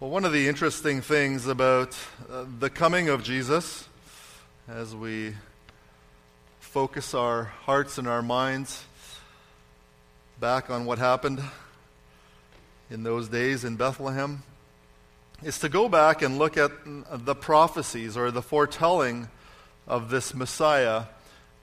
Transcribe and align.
Well, 0.00 0.08
one 0.08 0.24
of 0.24 0.32
the 0.32 0.48
interesting 0.48 1.02
things 1.02 1.46
about 1.46 1.94
uh, 2.32 2.46
the 2.58 2.70
coming 2.70 3.10
of 3.10 3.22
Jesus, 3.22 3.86
as 4.66 4.96
we 4.96 5.34
focus 6.58 7.12
our 7.12 7.44
hearts 7.66 7.98
and 7.98 8.08
our 8.08 8.22
minds 8.22 8.82
back 10.40 10.70
on 10.70 10.86
what 10.86 10.98
happened 10.98 11.42
in 12.90 13.02
those 13.02 13.28
days 13.28 13.62
in 13.62 13.76
Bethlehem, 13.76 14.42
is 15.42 15.58
to 15.58 15.68
go 15.68 15.86
back 15.86 16.22
and 16.22 16.38
look 16.38 16.56
at 16.56 16.72
the 16.86 17.34
prophecies 17.34 18.16
or 18.16 18.30
the 18.30 18.40
foretelling 18.40 19.28
of 19.86 20.08
this 20.08 20.34
Messiah 20.34 21.02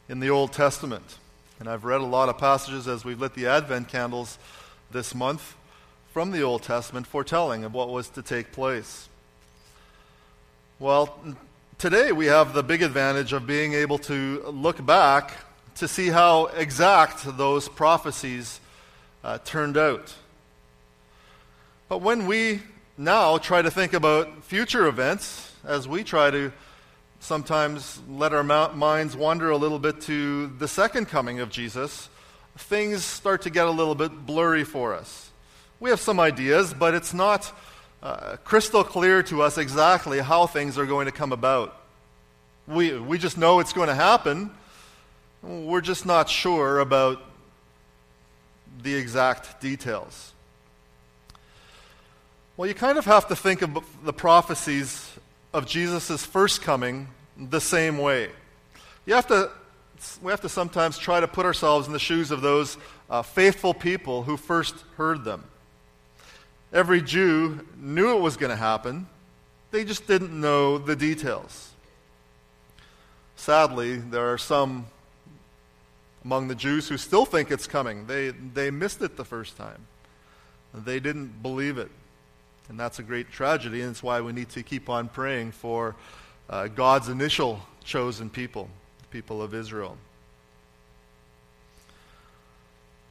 in 0.08 0.20
the 0.20 0.30
Old 0.30 0.54
Testament. 0.54 1.18
And 1.60 1.68
I've 1.68 1.86
read 1.86 2.02
a 2.02 2.06
lot 2.06 2.30
of 2.30 2.38
passages 2.38 2.88
as 2.88 3.04
we've 3.04 3.20
lit 3.20 3.34
the 3.34 3.48
Advent 3.48 3.88
candles 3.88 4.38
this 4.92 5.16
month 5.16 5.57
from 6.18 6.32
the 6.32 6.42
Old 6.42 6.64
Testament 6.64 7.06
foretelling 7.06 7.64
of 7.64 7.76
what 7.76 7.90
was 7.90 8.10
to 8.10 8.24
take 8.24 8.52
place. 8.52 9.08
Well, 10.80 11.16
today 11.78 12.12
we 12.12 12.26
have 12.26 12.56
the 12.56 12.64
big 12.64 12.82
advantage 12.82 13.34
of 13.34 13.46
being 13.46 13.74
able 13.74 14.00
to 14.00 14.42
look 14.48 14.84
back 14.84 15.34
to 15.76 15.88
see 15.88 16.08
how 16.08 16.48
exact 16.48 17.38
those 17.38 17.70
prophecies 17.70 18.60
uh, 19.24 19.38
turned 19.46 19.78
out. 19.78 20.16
But 21.88 22.02
when 22.02 22.26
we 22.26 22.64
now 22.98 23.38
try 23.38 23.62
to 23.62 23.70
think 23.70 23.94
about 23.94 24.44
future 24.44 24.88
events, 24.88 25.54
as 25.64 25.88
we 25.88 26.04
try 26.04 26.32
to 26.32 26.52
sometimes 27.20 28.02
let 28.10 28.34
our 28.34 28.42
minds 28.42 29.16
wander 29.16 29.52
a 29.52 29.58
little 29.58 29.78
bit 29.78 30.02
to 30.02 30.48
the 30.48 30.68
second 30.68 31.10
coming 31.10 31.42
of 31.42 31.52
Jesus, 31.52 32.10
things 32.58 33.06
start 33.06 33.44
to 33.44 33.52
get 33.52 33.68
a 33.68 33.72
little 33.72 33.94
bit 33.94 34.26
blurry 34.26 34.64
for 34.64 34.96
us. 34.96 35.27
We 35.80 35.92
have 35.92 36.00
some 36.00 36.20
ideas, 36.20 36.74
but 36.74 36.96
it's 36.96 37.14
not 37.14 37.52
uh, 38.02 38.38
crystal 38.44 38.84
clear 38.84 39.22
to 39.24 39.44
us 39.44 39.58
exactly 39.58 40.20
how 40.20 40.48
things 40.48 40.78
are 40.78 40.86
going 40.86 41.06
to 41.06 41.12
come 41.12 41.32
about. 41.32 41.80
We, 42.68 42.98
we 42.98 43.18
just 43.18 43.38
know 43.38 43.60
it's 43.60 43.74
going 43.74 43.88
to 43.88 43.96
happen. 43.96 44.50
We're 45.44 45.82
just 45.82 46.06
not 46.06 46.30
sure 46.30 46.80
about 46.80 47.22
the 48.82 48.96
exact 48.96 49.62
details. 49.62 50.34
Well, 52.58 52.68
you 52.68 52.74
kind 52.74 52.98
of 52.98 53.06
have 53.06 53.28
to 53.28 53.36
think 53.36 53.62
of 53.62 53.78
the 54.04 54.14
prophecies 54.14 55.12
of 55.54 55.68
Jesus' 55.68 56.26
first 56.26 56.64
coming 56.64 57.08
the 57.38 57.62
same 57.62 58.00
way. 58.00 58.30
You 59.06 59.14
have 59.14 59.28
to, 59.28 59.52
we 60.24 60.32
have 60.32 60.42
to 60.42 60.50
sometimes 60.50 60.98
try 60.98 61.20
to 61.20 61.28
put 61.28 61.46
ourselves 61.46 61.86
in 61.86 61.94
the 61.94 62.00
shoes 62.00 62.32
of 62.32 62.42
those 62.42 62.78
uh, 63.12 63.22
faithful 63.22 63.76
people 63.76 64.24
who 64.24 64.38
first 64.38 64.76
heard 64.98 65.24
them. 65.24 65.44
Every 66.74 67.02
Jew 67.02 67.66
knew 67.78 68.18
it 68.18 68.22
was 68.22 68.38
going 68.38 68.50
to 68.50 68.58
happen, 68.58 69.08
they 69.72 69.84
just 69.84 70.08
didn't 70.08 70.40
know 70.40 70.78
the 70.78 70.96
details. 70.96 71.72
Sadly, 73.36 73.98
there 73.98 74.32
are 74.32 74.38
some 74.38 74.88
among 76.26 76.50
the 76.50 76.56
Jews 76.56 76.90
who 76.90 76.98
still 76.98 77.26
think 77.26 77.52
it's 77.52 77.68
coming. 77.68 78.06
They, 78.06 78.32
they 78.32 78.70
missed 78.70 79.02
it 79.02 79.16
the 79.16 79.24
first 79.24 79.56
time, 79.56 79.88
they 80.74 81.00
didn't 81.00 81.42
believe 81.42 81.78
it. 81.78 81.92
And 82.70 82.78
that's 82.78 83.00
a 83.00 83.04
great 83.04 83.32
tragedy, 83.32 83.82
and 83.82 83.92
it's 83.92 84.04
why 84.04 84.20
we 84.20 84.34
need 84.34 84.50
to 84.50 84.62
keep 84.62 84.90
on 84.90 85.08
praying 85.08 85.54
for 85.54 85.96
uh, 86.50 86.68
God's 86.68 87.08
initial 87.08 87.62
chosen 87.86 88.30
people, 88.30 88.70
the 89.00 89.08
people 89.08 89.42
of 89.42 89.54
Israel. 89.54 89.98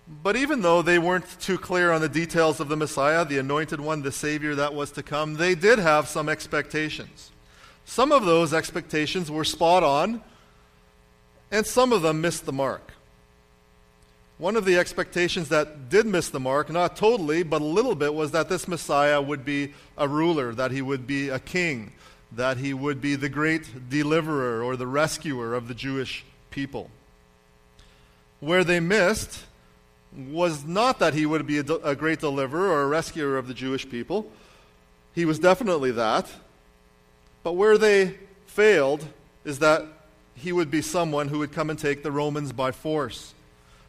But 0.08 0.36
even 0.36 0.62
though 0.62 0.82
they 0.82 0.98
weren't 0.98 1.40
too 1.40 1.58
clear 1.58 1.90
on 1.90 2.00
the 2.00 2.08
details 2.08 2.60
of 2.60 2.68
the 2.68 2.76
Messiah, 2.76 3.24
the 3.24 3.38
anointed 3.38 3.80
one, 3.80 4.02
the 4.02 4.12
Savior 4.12 4.54
that 4.54 4.72
was 4.72 4.92
to 4.92 5.02
come, 5.02 5.34
they 5.34 5.56
did 5.56 5.80
have 5.80 6.08
some 6.08 6.28
expectations. 6.28 7.32
Some 7.84 8.12
of 8.12 8.24
those 8.24 8.54
expectations 8.54 9.30
were 9.30 9.44
spot 9.44 9.82
on, 9.82 10.22
and 11.50 11.66
some 11.66 11.92
of 11.92 12.02
them 12.02 12.20
missed 12.20 12.46
the 12.46 12.52
mark. 12.52 12.92
One 14.38 14.54
of 14.54 14.64
the 14.64 14.78
expectations 14.78 15.48
that 15.48 15.88
did 15.88 16.06
miss 16.06 16.28
the 16.28 16.40
mark, 16.40 16.70
not 16.70 16.94
totally, 16.94 17.42
but 17.42 17.62
a 17.62 17.64
little 17.64 17.94
bit, 17.94 18.14
was 18.14 18.32
that 18.32 18.48
this 18.48 18.68
Messiah 18.68 19.20
would 19.20 19.44
be 19.44 19.72
a 19.96 20.06
ruler, 20.06 20.52
that 20.54 20.70
he 20.70 20.82
would 20.82 21.06
be 21.06 21.30
a 21.30 21.38
king, 21.38 21.92
that 22.32 22.58
he 22.58 22.74
would 22.74 23.00
be 23.00 23.16
the 23.16 23.30
great 23.30 23.88
deliverer 23.88 24.62
or 24.62 24.76
the 24.76 24.86
rescuer 24.86 25.54
of 25.54 25.68
the 25.68 25.74
Jewish 25.74 26.24
people. 26.50 26.90
Where 28.40 28.62
they 28.62 28.78
missed 28.78 29.44
was 30.14 30.64
not 30.64 30.98
that 30.98 31.14
he 31.14 31.26
would 31.26 31.46
be 31.46 31.58
a, 31.58 31.64
a 31.82 31.94
great 31.94 32.20
deliverer 32.20 32.68
or 32.68 32.82
a 32.82 32.86
rescuer 32.86 33.36
of 33.36 33.48
the 33.48 33.54
Jewish 33.54 33.88
people. 33.88 34.30
He 35.14 35.24
was 35.24 35.38
definitely 35.38 35.90
that. 35.92 36.30
But 37.42 37.52
where 37.52 37.78
they 37.78 38.14
failed 38.46 39.06
is 39.44 39.60
that 39.60 39.86
he 40.34 40.52
would 40.52 40.70
be 40.70 40.82
someone 40.82 41.28
who 41.28 41.38
would 41.38 41.52
come 41.52 41.70
and 41.70 41.78
take 41.78 42.02
the 42.02 42.10
Romans 42.10 42.52
by 42.52 42.72
force, 42.72 43.34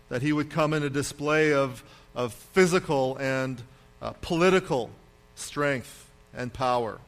that 0.09 0.21
he 0.21 0.31
would 0.31 0.49
come 0.49 0.73
in 0.73 0.83
a 0.83 0.89
display 0.89 1.53
of, 1.53 1.83
of 2.15 2.33
physical 2.33 3.17
and 3.17 3.61
uh, 4.01 4.11
political 4.21 4.89
strength 5.35 6.07
and 6.33 6.53
power. 6.53 6.99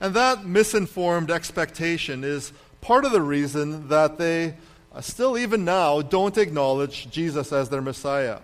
And 0.00 0.14
that 0.14 0.46
misinformed 0.46 1.30
expectation 1.30 2.22
is 2.24 2.52
part 2.80 3.04
of 3.04 3.12
the 3.12 3.22
reason 3.22 3.88
that 3.88 4.18
they 4.18 4.54
still, 5.00 5.38
even 5.38 5.64
now, 5.64 6.02
don't 6.02 6.36
acknowledge 6.36 7.10
Jesus 7.10 7.52
as 7.52 7.68
their 7.68 7.82
Messiah. 7.82 8.40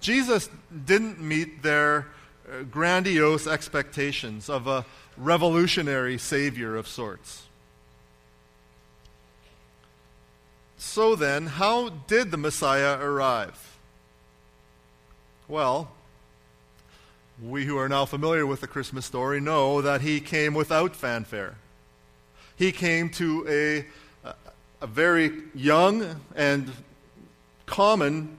Jesus 0.00 0.48
didn't 0.84 1.20
meet 1.20 1.62
their 1.62 2.08
uh, 2.46 2.62
grandiose 2.64 3.46
expectations 3.46 4.50
of 4.50 4.66
a 4.66 4.84
revolutionary 5.16 6.18
Savior 6.18 6.76
of 6.76 6.86
sorts. 6.86 7.44
So 10.76 11.16
then, 11.16 11.46
how 11.46 11.88
did 11.88 12.30
the 12.30 12.36
Messiah 12.36 12.98
arrive? 13.00 13.78
Well, 15.48 15.90
we 17.42 17.64
who 17.64 17.76
are 17.78 17.88
now 17.88 18.04
familiar 18.04 18.46
with 18.46 18.60
the 18.60 18.66
Christmas 18.66 19.06
story 19.06 19.40
know 19.40 19.80
that 19.80 20.02
he 20.02 20.20
came 20.20 20.54
without 20.54 20.94
fanfare. 20.94 21.56
He 22.56 22.70
came 22.70 23.08
to 23.10 23.46
a 23.48 23.86
a 24.84 24.86
very 24.86 25.32
young 25.54 26.20
and 26.36 26.70
common 27.64 28.36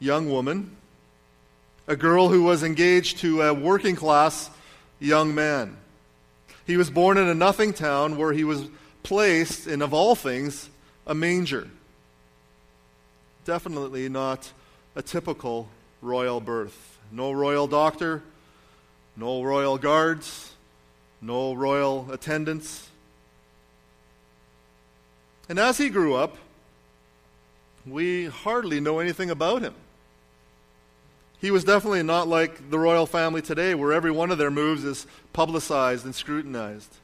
young 0.00 0.28
woman, 0.28 0.76
a 1.86 1.94
girl 1.94 2.28
who 2.30 2.42
was 2.42 2.64
engaged 2.64 3.18
to 3.18 3.42
a 3.42 3.54
working 3.54 3.94
class 3.94 4.50
young 4.98 5.32
man. 5.36 5.76
He 6.66 6.76
was 6.76 6.90
born 6.90 7.16
in 7.16 7.28
a 7.28 7.34
nothing 7.34 7.72
town 7.72 8.16
where 8.18 8.32
he 8.32 8.42
was 8.42 8.66
placed 9.04 9.68
in, 9.68 9.80
of 9.80 9.94
all 9.94 10.16
things, 10.16 10.68
a 11.06 11.14
manger. 11.14 11.70
Definitely 13.44 14.08
not 14.08 14.50
a 14.96 15.02
typical 15.02 15.68
royal 16.02 16.40
birth. 16.40 16.98
No 17.12 17.30
royal 17.30 17.68
doctor, 17.68 18.24
no 19.16 19.44
royal 19.44 19.78
guards, 19.78 20.54
no 21.22 21.54
royal 21.54 22.10
attendants. 22.10 22.88
And 25.48 25.58
as 25.58 25.78
he 25.78 25.88
grew 25.88 26.14
up, 26.14 26.36
we 27.86 28.26
hardly 28.26 28.80
know 28.80 28.98
anything 28.98 29.30
about 29.30 29.62
him. 29.62 29.74
He 31.40 31.50
was 31.50 31.64
definitely 31.64 32.02
not 32.02 32.26
like 32.26 32.70
the 32.70 32.78
royal 32.78 33.06
family 33.06 33.40
today, 33.40 33.74
where 33.74 33.92
every 33.92 34.10
one 34.10 34.30
of 34.30 34.38
their 34.38 34.50
moves 34.50 34.84
is 34.84 35.06
publicized 35.32 36.04
and 36.04 36.14
scrutinized. 36.14 36.96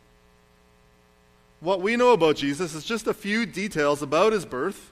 What 1.60 1.80
we 1.80 1.96
know 1.96 2.12
about 2.12 2.36
Jesus 2.36 2.74
is 2.74 2.84
just 2.84 3.06
a 3.06 3.14
few 3.14 3.46
details 3.46 4.02
about 4.02 4.32
his 4.32 4.44
birth, 4.44 4.90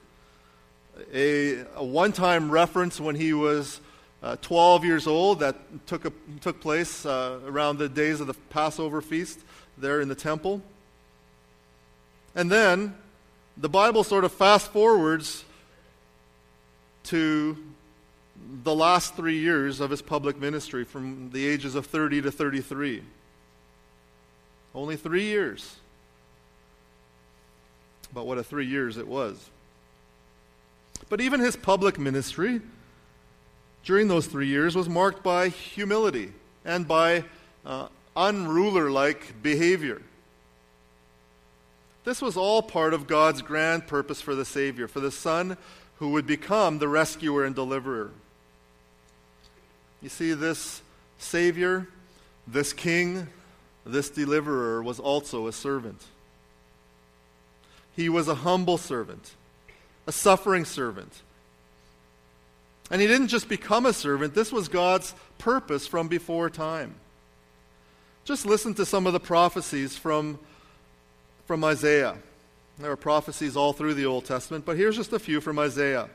a, 1.13 1.65
a 1.75 1.83
one 1.83 2.13
time 2.13 2.49
reference 2.49 2.99
when 2.99 3.15
he 3.15 3.33
was 3.33 3.81
uh, 4.23 4.37
12 4.41 4.85
years 4.85 5.05
old 5.05 5.41
that 5.41 5.57
took, 5.85 6.05
a, 6.05 6.13
took 6.39 6.61
place 6.61 7.05
uh, 7.05 7.39
around 7.45 7.77
the 7.77 7.89
days 7.89 8.21
of 8.21 8.27
the 8.27 8.33
Passover 8.49 9.01
feast 9.01 9.39
there 9.77 9.99
in 9.99 10.07
the 10.07 10.15
temple. 10.15 10.61
And 12.33 12.49
then 12.49 12.95
the 13.57 13.69
Bible 13.69 14.03
sort 14.03 14.23
of 14.23 14.31
fast 14.31 14.71
forwards 14.71 15.43
to 17.05 17.57
the 18.63 18.73
last 18.73 19.15
three 19.15 19.37
years 19.37 19.79
of 19.79 19.89
his 19.89 20.01
public 20.01 20.39
ministry 20.39 20.83
from 20.83 21.29
the 21.31 21.45
ages 21.45 21.75
of 21.75 21.85
30 21.85 22.23
to 22.23 22.31
33. 22.31 23.03
Only 24.73 24.95
three 24.95 25.25
years. 25.25 25.75
But 28.13 28.25
what 28.25 28.37
a 28.37 28.43
three 28.43 28.65
years 28.65 28.97
it 28.97 29.07
was. 29.07 29.49
But 31.09 31.21
even 31.21 31.39
his 31.39 31.55
public 31.55 31.99
ministry 31.99 32.61
during 33.83 34.07
those 34.07 34.27
three 34.27 34.47
years 34.47 34.75
was 34.75 34.87
marked 34.87 35.23
by 35.23 35.49
humility 35.49 36.31
and 36.65 36.87
by 36.87 37.25
uh, 37.65 37.87
unruler 38.15 38.89
like 38.89 39.41
behavior. 39.43 40.01
This 42.03 42.21
was 42.21 42.35
all 42.35 42.61
part 42.61 42.93
of 42.93 43.07
God's 43.07 43.41
grand 43.41 43.87
purpose 43.87 44.21
for 44.21 44.35
the 44.35 44.45
Savior, 44.45 44.87
for 44.87 44.99
the 44.99 45.11
Son 45.11 45.57
who 45.99 46.09
would 46.09 46.27
become 46.27 46.79
the 46.79 46.87
rescuer 46.87 47.45
and 47.45 47.55
deliverer. 47.55 48.11
You 50.01 50.09
see, 50.09 50.33
this 50.33 50.81
Savior 51.17 51.87
This 52.45 52.73
king, 52.73 53.27
this 53.85 54.09
deliverer, 54.09 54.83
was 54.83 54.99
also 54.99 55.47
a 55.47 55.53
servant. 55.53 56.01
He 57.95 58.09
was 58.09 58.27
a 58.27 58.35
humble 58.35 58.77
servant, 58.77 59.31
a 60.07 60.11
suffering 60.11 60.65
servant. 60.65 61.21
And 62.91 63.01
he 63.01 63.07
didn't 63.07 63.29
just 63.29 63.47
become 63.47 63.85
a 63.85 63.93
servant, 63.93 64.35
this 64.35 64.51
was 64.51 64.67
God's 64.67 65.15
purpose 65.37 65.87
from 65.87 66.09
before 66.09 66.49
time. 66.49 66.95
Just 68.25 68.45
listen 68.45 68.73
to 68.75 68.85
some 68.85 69.07
of 69.07 69.13
the 69.13 69.19
prophecies 69.19 69.97
from, 69.97 70.39
from 71.45 71.63
Isaiah. 71.63 72.15
There 72.79 72.91
are 72.91 72.97
prophecies 72.97 73.55
all 73.55 73.73
through 73.73 73.93
the 73.93 74.05
Old 74.05 74.25
Testament, 74.25 74.65
but 74.65 74.77
here's 74.77 74.95
just 74.95 75.13
a 75.13 75.19
few 75.19 75.41
from 75.41 75.59
Isaiah. 75.59 76.09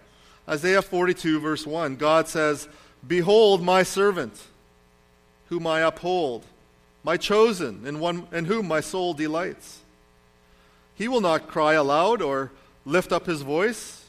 Isaiah 0.49 0.83
42, 0.83 1.41
verse 1.41 1.67
1, 1.67 1.97
God 1.97 2.27
says, 2.27 2.69
Behold 3.07 3.63
my 3.63 3.83
servant, 3.83 4.35
whom 5.51 5.67
I 5.67 5.81
uphold, 5.81 6.45
my 7.05 7.17
chosen, 7.17 7.87
in, 7.87 8.01
one, 8.01 8.27
in 8.33 8.47
whom 8.47 8.67
my 8.67 8.81
soul 8.81 9.15
delights. 9.15 9.81
He 10.95 11.07
will 11.07 11.21
not 11.21 11.47
cry 11.47 11.75
aloud 11.75 12.23
or 12.23 12.51
lift 12.85 13.13
up 13.13 13.27
his 13.27 13.43
voice 13.43 14.05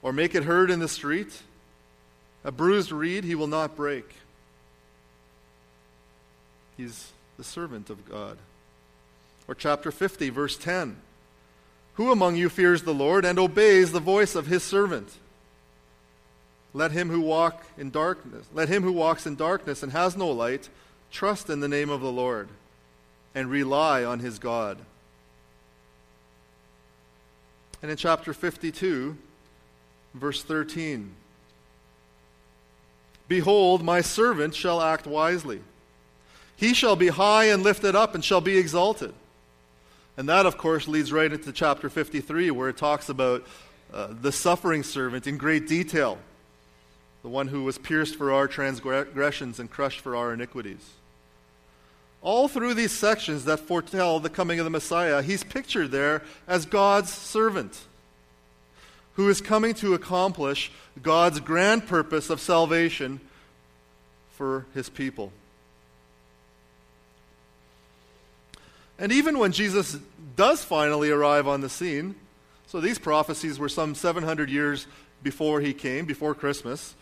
or 0.00 0.12
make 0.12 0.34
it 0.34 0.44
heard 0.44 0.70
in 0.70 0.78
the 0.78 0.88
street. 0.88 1.42
A 2.44 2.52
bruised 2.52 2.92
reed 2.92 3.24
he 3.24 3.34
will 3.34 3.46
not 3.46 3.76
break. 3.76 4.08
He's 6.76 7.10
the 7.36 7.44
servant 7.44 7.90
of 7.90 8.08
God. 8.08 8.38
Or 9.48 9.54
chapter 9.54 9.90
50, 9.90 10.28
verse 10.30 10.56
10. 10.56 10.96
Who 11.94 12.12
among 12.12 12.36
you 12.36 12.48
fears 12.48 12.82
the 12.82 12.94
Lord 12.94 13.24
and 13.24 13.38
obeys 13.38 13.90
the 13.90 13.98
voice 13.98 14.34
of 14.34 14.46
his 14.46 14.62
servant? 14.62 15.08
Let 16.74 16.92
him 16.92 17.08
who 17.08 17.22
walk 17.22 17.64
in 17.76 17.90
darkness, 17.90 18.46
let 18.54 18.68
him 18.68 18.82
who 18.82 18.92
walks 18.92 19.26
in 19.26 19.34
darkness 19.34 19.82
and 19.82 19.90
has 19.90 20.16
no 20.16 20.28
light 20.28 20.68
trust 21.10 21.48
in 21.48 21.60
the 21.60 21.68
name 21.68 21.88
of 21.90 22.02
the 22.02 22.12
Lord 22.12 22.48
and 23.34 23.50
rely 23.50 24.04
on 24.04 24.20
his 24.20 24.38
God. 24.38 24.78
And 27.80 27.90
in 27.90 27.96
chapter 27.96 28.34
52, 28.34 29.16
verse 30.14 30.42
13, 30.42 31.14
Behold, 33.28 33.82
my 33.82 34.00
servant 34.00 34.54
shall 34.54 34.80
act 34.80 35.06
wisely. 35.06 35.60
He 36.56 36.74
shall 36.74 36.96
be 36.96 37.08
high 37.08 37.44
and 37.44 37.62
lifted 37.62 37.94
up 37.94 38.14
and 38.14 38.24
shall 38.24 38.40
be 38.40 38.58
exalted. 38.58 39.14
And 40.18 40.28
that, 40.28 40.46
of 40.46 40.58
course, 40.58 40.88
leads 40.88 41.12
right 41.12 41.32
into 41.32 41.52
chapter 41.52 41.88
53, 41.88 42.50
where 42.50 42.68
it 42.68 42.76
talks 42.76 43.08
about 43.08 43.46
uh, 43.94 44.08
the 44.20 44.32
suffering 44.32 44.82
servant 44.82 45.28
in 45.28 45.38
great 45.38 45.68
detail, 45.68 46.18
the 47.22 47.28
one 47.28 47.46
who 47.46 47.62
was 47.62 47.78
pierced 47.78 48.16
for 48.16 48.32
our 48.32 48.48
transgressions 48.48 49.60
and 49.60 49.70
crushed 49.70 50.00
for 50.00 50.16
our 50.16 50.34
iniquities. 50.34 50.84
All 52.20 52.48
through 52.48 52.74
these 52.74 52.90
sections 52.90 53.44
that 53.44 53.60
foretell 53.60 54.18
the 54.18 54.28
coming 54.28 54.58
of 54.58 54.64
the 54.64 54.70
Messiah, 54.70 55.22
he's 55.22 55.44
pictured 55.44 55.92
there 55.92 56.24
as 56.48 56.66
God's 56.66 57.12
servant 57.12 57.78
who 59.14 59.28
is 59.28 59.40
coming 59.40 59.72
to 59.74 59.94
accomplish 59.94 60.72
God's 61.00 61.38
grand 61.38 61.86
purpose 61.86 62.28
of 62.28 62.40
salvation 62.40 63.20
for 64.32 64.66
his 64.74 64.88
people. 64.88 65.32
And 68.98 69.12
even 69.12 69.38
when 69.38 69.52
Jesus 69.52 69.96
does 70.36 70.64
finally 70.64 71.10
arrive 71.10 71.46
on 71.46 71.60
the 71.60 71.68
scene, 71.68 72.14
so 72.66 72.80
these 72.80 72.98
prophecies 72.98 73.58
were 73.58 73.68
some 73.68 73.94
700 73.94 74.50
years 74.50 74.86
before 75.22 75.60
he 75.60 75.72
came, 75.72 76.04
before 76.04 76.34
Christmas. 76.34 76.94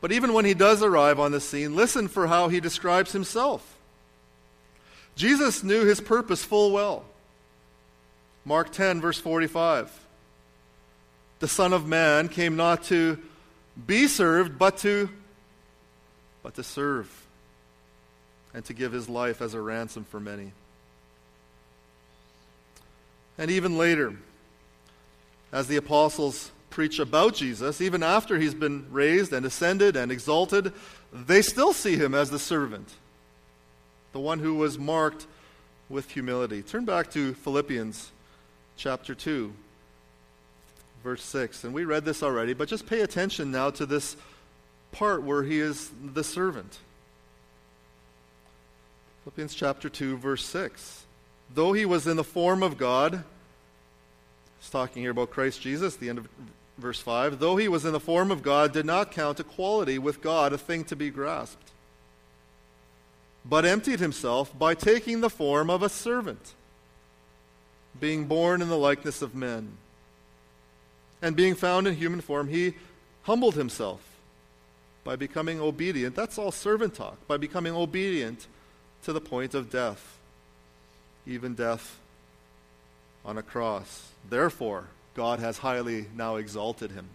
But 0.00 0.12
even 0.12 0.32
when 0.32 0.44
he 0.44 0.54
does 0.54 0.82
arrive 0.82 1.18
on 1.18 1.32
the 1.32 1.40
scene, 1.40 1.74
listen 1.74 2.08
for 2.08 2.26
how 2.26 2.48
he 2.48 2.60
describes 2.60 3.12
himself. 3.12 3.76
Jesus 5.16 5.64
knew 5.64 5.84
his 5.84 6.00
purpose 6.00 6.44
full 6.44 6.72
well. 6.72 7.04
Mark 8.44 8.70
10, 8.70 9.00
verse 9.00 9.18
45. 9.18 10.06
The 11.40 11.48
Son 11.48 11.72
of 11.72 11.86
Man 11.86 12.28
came 12.28 12.56
not 12.56 12.84
to 12.84 13.18
be 13.86 14.06
served, 14.06 14.58
but 14.58 14.78
to, 14.78 15.08
but 16.42 16.54
to 16.54 16.62
serve, 16.62 17.26
and 18.54 18.64
to 18.64 18.72
give 18.72 18.92
his 18.92 19.08
life 19.08 19.40
as 19.40 19.54
a 19.54 19.60
ransom 19.60 20.04
for 20.04 20.20
many. 20.20 20.52
And 23.38 23.50
even 23.50 23.78
later, 23.78 24.14
as 25.52 25.68
the 25.68 25.76
apostles 25.76 26.50
preach 26.70 26.98
about 26.98 27.34
Jesus, 27.34 27.80
even 27.80 28.02
after 28.02 28.38
he's 28.38 28.54
been 28.54 28.86
raised 28.90 29.32
and 29.32 29.46
ascended 29.46 29.96
and 29.96 30.12
exalted, 30.12 30.72
they 31.12 31.40
still 31.40 31.72
see 31.72 31.96
him 31.96 32.14
as 32.14 32.30
the 32.30 32.38
servant 32.38 32.88
the 34.12 34.20
one 34.20 34.38
who 34.38 34.54
was 34.54 34.78
marked 34.78 35.26
with 35.88 36.10
humility. 36.10 36.62
Turn 36.62 36.84
back 36.84 37.10
to 37.12 37.34
Philippians 37.34 38.10
chapter 38.76 39.14
2, 39.14 39.52
verse 41.02 41.22
6. 41.22 41.64
And 41.64 41.74
we 41.74 41.84
read 41.84 42.04
this 42.04 42.22
already, 42.22 42.54
but 42.54 42.68
just 42.68 42.86
pay 42.86 43.02
attention 43.02 43.50
now 43.50 43.70
to 43.70 43.86
this 43.86 44.16
part 44.92 45.22
where 45.22 45.42
he 45.42 45.60
is 45.60 45.90
the 46.14 46.24
servant. 46.24 46.78
Philippians 49.24 49.54
chapter 49.54 49.88
2, 49.88 50.16
verse 50.16 50.44
6. 50.44 51.04
Though 51.54 51.72
he 51.72 51.84
was 51.84 52.06
in 52.06 52.16
the 52.16 52.24
form 52.24 52.62
of 52.62 52.76
God, 52.76 53.24
he's 54.60 54.70
talking 54.70 55.02
here 55.02 55.12
about 55.12 55.30
Christ 55.30 55.60
Jesus, 55.60 55.96
the 55.96 56.08
end 56.08 56.18
of 56.18 56.28
verse 56.76 57.00
5. 57.00 57.38
Though 57.38 57.56
he 57.56 57.68
was 57.68 57.84
in 57.84 57.92
the 57.92 58.00
form 58.00 58.30
of 58.30 58.42
God, 58.42 58.72
did 58.72 58.86
not 58.86 59.10
count 59.10 59.40
equality 59.40 59.98
with 59.98 60.20
God 60.20 60.52
a 60.52 60.58
thing 60.58 60.84
to 60.84 60.96
be 60.96 61.10
grasped 61.10 61.68
but 63.48 63.64
emptied 63.64 64.00
himself 64.00 64.56
by 64.56 64.74
taking 64.74 65.20
the 65.20 65.30
form 65.30 65.70
of 65.70 65.82
a 65.82 65.88
servant, 65.88 66.54
being 67.98 68.26
born 68.26 68.60
in 68.60 68.68
the 68.68 68.76
likeness 68.76 69.22
of 69.22 69.34
men. 69.34 69.72
And 71.22 71.34
being 71.34 71.54
found 71.54 71.86
in 71.86 71.96
human 71.96 72.20
form, 72.20 72.48
he 72.48 72.74
humbled 73.22 73.54
himself 73.54 74.00
by 75.02 75.16
becoming 75.16 75.60
obedient. 75.60 76.14
That's 76.14 76.38
all 76.38 76.52
servant 76.52 76.94
talk. 76.94 77.26
By 77.26 77.38
becoming 77.38 77.74
obedient 77.74 78.46
to 79.04 79.12
the 79.12 79.20
point 79.20 79.54
of 79.54 79.70
death, 79.70 80.17
even 81.28 81.54
death 81.54 81.98
on 83.24 83.38
a 83.38 83.42
cross. 83.42 84.08
Therefore, 84.28 84.84
God 85.14 85.38
has 85.38 85.58
highly 85.58 86.06
now 86.16 86.36
exalted 86.36 86.90
him. 86.90 87.06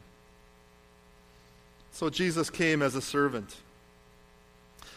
So 1.91 2.09
Jesus 2.09 2.49
came 2.49 2.81
as 2.81 2.95
a 2.95 3.01
servant. 3.01 3.55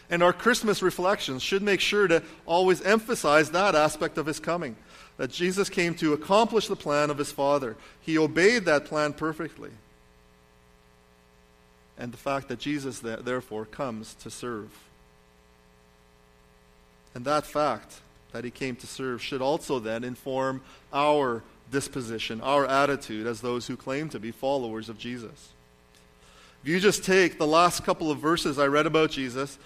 And 0.09 0.23
our 0.23 0.33
Christmas 0.33 0.81
reflections 0.81 1.43
should 1.43 1.61
make 1.61 1.81
sure 1.81 2.07
to 2.07 2.23
always 2.45 2.81
emphasize 2.81 3.51
that 3.51 3.75
aspect 3.75 4.17
of 4.17 4.25
his 4.25 4.39
coming 4.39 4.75
that 5.17 5.31
Jesus 5.31 5.67
came 5.69 5.95
to 5.95 6.13
accomplish 6.13 6.67
the 6.67 6.75
plan 6.75 7.09
of 7.09 7.17
his 7.17 7.31
Father. 7.31 7.75
He 8.01 8.17
obeyed 8.17 8.65
that 8.65 8.85
plan 8.85 9.13
perfectly. 9.13 9.71
And 11.97 12.11
the 12.11 12.17
fact 12.17 12.47
that 12.49 12.59
Jesus, 12.59 12.99
therefore, 12.99 13.65
comes 13.65 14.13
to 14.15 14.29
serve. 14.29 14.69
And 17.15 17.25
that 17.25 17.47
fact 17.47 18.01
that 18.37 18.45
he 18.45 18.51
came 18.51 18.75
to 18.75 18.85
serve 18.85 19.19
should 19.19 19.41
also 19.41 19.79
then 19.79 20.03
inform 20.03 20.61
our 20.93 21.41
disposition, 21.71 22.39
our 22.41 22.67
attitude 22.67 23.25
as 23.25 23.41
those 23.41 23.65
who 23.65 23.75
claim 23.75 24.09
to 24.09 24.19
be 24.19 24.29
followers 24.29 24.89
of 24.89 24.99
Jesus. 24.99 25.53
If 26.61 26.69
you 26.69 26.79
just 26.79 27.03
take 27.03 27.39
the 27.39 27.47
last 27.47 27.83
couple 27.83 28.11
of 28.11 28.19
verses 28.19 28.59
I 28.59 28.67
read 28.67 28.85
about 28.85 29.09
Jesus, 29.09 29.57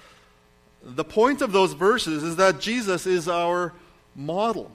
the 0.82 1.04
point 1.04 1.42
of 1.42 1.52
those 1.52 1.74
verses 1.74 2.24
is 2.24 2.38
that 2.38 2.62
Jesus 2.62 3.06
is 3.06 3.28
our 3.28 3.74
model, 4.16 4.72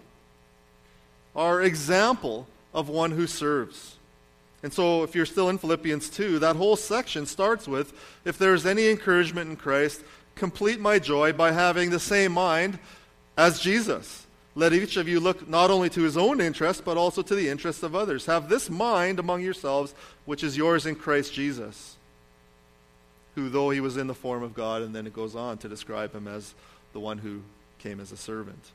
our 1.35 1.63
example 1.63 2.47
of 2.75 2.91
one 2.91 3.13
who 3.13 3.27
serves. 3.27 3.97
And 4.63 4.75
so, 4.75 5.05
if 5.05 5.15
you're 5.15 5.25
still 5.25 5.49
in 5.49 5.57
Philippians 5.57 6.11
2, 6.11 6.41
that 6.41 6.57
whole 6.57 6.77
section 6.77 7.25
starts 7.25 7.67
with 7.67 7.95
If 8.27 8.37
there 8.37 8.53
is 8.53 8.67
any 8.67 8.91
encouragement 8.91 9.49
in 9.49 9.57
Christ, 9.57 10.03
complete 10.35 10.81
my 10.81 10.99
joy 10.99 11.33
by 11.33 11.53
having 11.53 11.89
the 11.89 11.99
same 11.99 12.33
mind 12.33 12.79
as 13.37 13.61
Jesus. 13.61 14.27
Let 14.55 14.73
each 14.73 14.97
of 14.97 15.07
you 15.07 15.21
look 15.21 15.47
not 15.47 15.71
only 15.71 15.91
to 15.91 16.03
his 16.03 16.17
own 16.17 16.41
interest, 16.41 16.83
but 16.83 16.97
also 16.97 17.21
to 17.21 17.35
the 17.35 17.49
interests 17.51 17.83
of 17.83 17.95
others. 17.95 18.25
Have 18.25 18.49
this 18.49 18.71
mind 18.71 19.19
among 19.19 19.43
yourselves, 19.43 19.95
which 20.25 20.43
is 20.43 20.57
yours 20.57 20.87
in 20.87 20.95
Christ 20.95 21.35
Jesus 21.35 21.97
who, 23.37 23.51
though 23.51 23.71
he 23.71 23.81
was 23.81 23.99
in 23.99 24.09
the 24.09 24.15
form 24.15 24.43
of 24.43 24.55
God, 24.55 24.83
and 24.83 24.95
then 24.95 25.07
it 25.07 25.13
goes 25.13 25.37
on 25.37 25.59
to 25.59 25.69
describe 25.69 26.13
him 26.13 26.27
as 26.27 26.55
the 26.93 27.01
one 27.01 27.19
who 27.19 27.43
came 27.79 28.01
as 28.01 28.11
a 28.11 28.17
servant. 28.17 28.73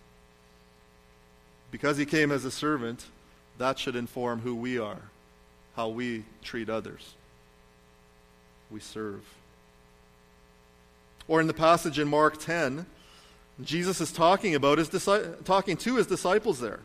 Because 1.72 1.98
he 1.98 2.06
came 2.06 2.32
as 2.32 2.46
a 2.46 2.51
servant, 2.51 3.03
that 3.58 3.80
should 3.80 3.96
inform 3.96 4.41
who 4.41 4.56
we 4.56 4.77
are, 4.77 5.01
how 5.75 5.89
we 5.89 6.24
treat 6.44 6.70
others. 6.70 7.15
We 8.70 8.80
serve. 8.80 9.25
Or 11.27 11.41
in 11.41 11.48
the 11.48 11.53
passage 11.53 11.98
in 11.98 12.08
Mark 12.08 12.39
10, 12.39 12.86
Jesus 13.63 14.01
is 14.01 14.12
talking 14.12 14.56
about 14.56 14.77
his 14.77 14.89
talking 15.44 15.77
to 15.77 15.96
his 15.96 16.08
disciples 16.08 16.60
there. 16.60 16.80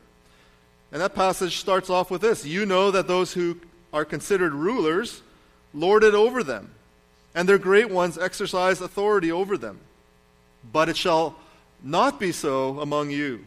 And 0.93 1.01
that 1.01 1.15
passage 1.15 1.59
starts 1.59 1.91
off 1.91 2.11
with 2.11 2.21
this 2.21 2.45
You 2.45 2.67
know 2.67 2.91
that 2.91 3.09
those 3.09 3.33
who 3.33 3.61
are 3.93 4.05
considered 4.05 4.53
rulers 4.53 5.23
lord 5.73 6.05
it 6.05 6.15
over 6.15 6.43
them 6.43 6.71
and 7.35 7.47
their 7.47 7.59
great 7.59 7.91
ones 7.91 8.17
exercise 8.17 8.81
authority 8.81 9.31
over 9.31 9.59
them. 9.59 9.79
But 10.73 10.89
it 10.89 10.97
shall 10.97 11.37
not 11.83 12.19
be 12.19 12.33
so 12.33 12.81
among 12.81 13.11
you. 13.11 13.45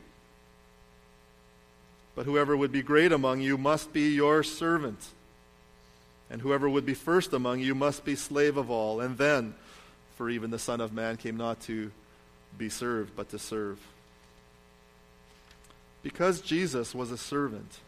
But 2.15 2.25
whoever 2.25 2.55
would 2.55 2.71
be 2.71 2.83
great 2.83 3.11
among 3.11 3.41
you 3.41 3.57
must 3.57 3.91
be 3.91 4.09
your 4.09 4.43
servant. 4.43 4.99
And 6.29 6.41
whoever 6.41 6.69
would 6.69 6.85
be 6.85 6.93
first 6.93 7.33
among 7.33 7.61
you 7.61 7.73
must 7.73 8.05
be 8.05 8.15
slave 8.15 8.57
of 8.57 8.69
all. 8.69 9.01
And 9.01 9.17
then, 9.17 9.55
for 10.15 10.29
even 10.29 10.51
the 10.51 10.59
Son 10.59 10.81
of 10.81 10.93
Man 10.93 11.17
came 11.17 11.35
not 11.35 11.59
to 11.61 11.91
be 12.57 12.69
served, 12.69 13.15
but 13.15 13.29
to 13.29 13.39
serve. 13.39 13.79
Because 16.03 16.41
Jesus 16.41 16.95
was 16.95 17.11
a 17.11 17.17
servant, 17.17 17.79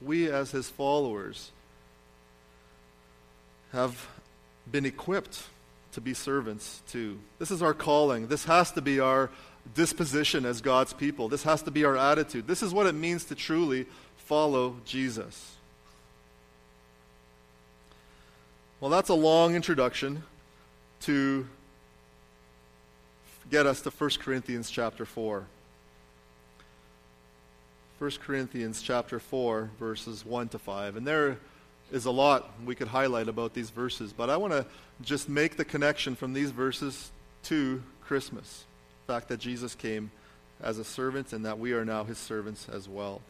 we 0.00 0.30
as 0.30 0.50
his 0.50 0.68
followers 0.68 1.50
have 3.72 4.08
been 4.70 4.86
equipped 4.86 5.44
to 5.92 6.00
be 6.00 6.14
servants 6.14 6.82
too. 6.88 7.18
This 7.38 7.50
is 7.50 7.62
our 7.62 7.74
calling. 7.74 8.28
This 8.28 8.44
has 8.44 8.70
to 8.72 8.80
be 8.80 9.00
our 9.00 9.30
disposition 9.74 10.44
as 10.44 10.60
God's 10.60 10.92
people. 10.92 11.28
This 11.28 11.42
has 11.42 11.62
to 11.62 11.70
be 11.70 11.84
our 11.84 11.96
attitude. 11.96 12.46
This 12.46 12.62
is 12.62 12.72
what 12.72 12.86
it 12.86 12.94
means 12.94 13.24
to 13.26 13.34
truly 13.34 13.86
follow 14.16 14.76
Jesus. 14.84 15.56
Well, 18.80 18.90
that's 18.90 19.08
a 19.08 19.14
long 19.14 19.54
introduction 19.54 20.22
to 21.02 21.46
get 23.50 23.66
us 23.66 23.80
to 23.82 23.90
1 23.90 24.10
Corinthians 24.20 24.70
chapter 24.70 25.04
4. 25.04 25.44
1 27.98 28.10
Corinthians 28.22 28.82
chapter 28.82 29.18
4, 29.18 29.70
verses 29.78 30.24
1 30.24 30.48
to 30.48 30.58
5. 30.58 30.96
And 30.96 31.06
there 31.06 31.38
is 31.90 32.04
a 32.04 32.10
lot 32.10 32.50
we 32.64 32.74
could 32.74 32.88
highlight 32.88 33.28
about 33.28 33.54
these 33.54 33.70
verses, 33.70 34.12
but 34.12 34.28
I 34.28 34.36
want 34.36 34.52
to 34.52 34.66
just 35.02 35.28
make 35.28 35.56
the 35.56 35.64
connection 35.64 36.14
from 36.14 36.32
these 36.32 36.50
verses 36.50 37.10
to 37.44 37.82
Christmas. 38.02 38.64
The 39.06 39.12
fact 39.12 39.28
that 39.28 39.38
Jesus 39.38 39.74
came 39.74 40.10
as 40.60 40.78
a 40.78 40.84
servant 40.84 41.32
and 41.32 41.44
that 41.46 41.58
we 41.58 41.72
are 41.72 41.84
now 41.84 42.04
his 42.04 42.18
servants 42.18 42.68
as 42.68 42.88
well. 42.88 43.22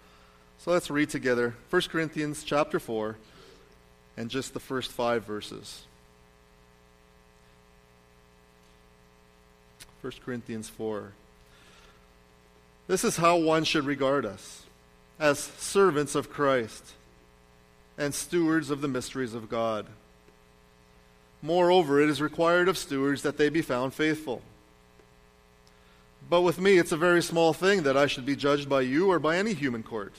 So 0.59 0.71
let's 0.71 0.91
read 0.91 1.11
together 1.11 1.55
1 1.71 1.83
Corinthians 1.83 2.43
chapter 2.43 2.81
4 2.81 3.17
and 4.17 4.31
just 4.31 4.55
the 4.55 4.61
first 4.61 4.91
five 4.91 5.25
verses. 5.25 5.83
1 10.07 10.13
Corinthians 10.25 10.69
4. 10.69 11.11
This 12.87 13.03
is 13.03 13.17
how 13.17 13.39
one 13.39 13.65
should 13.65 13.85
regard 13.85 14.25
us 14.25 14.63
as 15.19 15.41
servants 15.41 16.15
of 16.15 16.31
Christ 16.31 16.93
and 17.99 18.15
stewards 18.15 18.71
of 18.71 18.83
the 18.83 18.87
mysteries 18.87 19.35
of 19.35 19.49
God. 19.49 19.87
Moreover, 21.43 22.01
it 22.01 22.09
is 22.09 22.21
required 22.21 22.69
of 22.69 22.79
stewards 22.79 23.23
that 23.23 23.37
they 23.37 23.49
be 23.49 23.63
found 23.63 23.95
faithful. 23.95 24.43
But 26.31 26.43
with 26.43 26.61
me, 26.61 26.79
it's 26.79 26.93
a 26.93 26.97
very 26.97 27.21
small 27.21 27.53
thing 27.53 27.83
that 27.83 27.97
I 27.97 28.07
should 28.07 28.25
be 28.25 28.37
judged 28.37 28.69
by 28.69 28.83
you 28.83 29.11
or 29.11 29.19
by 29.19 29.39
any 29.39 29.55
human 29.55 29.83
court. 29.83 30.15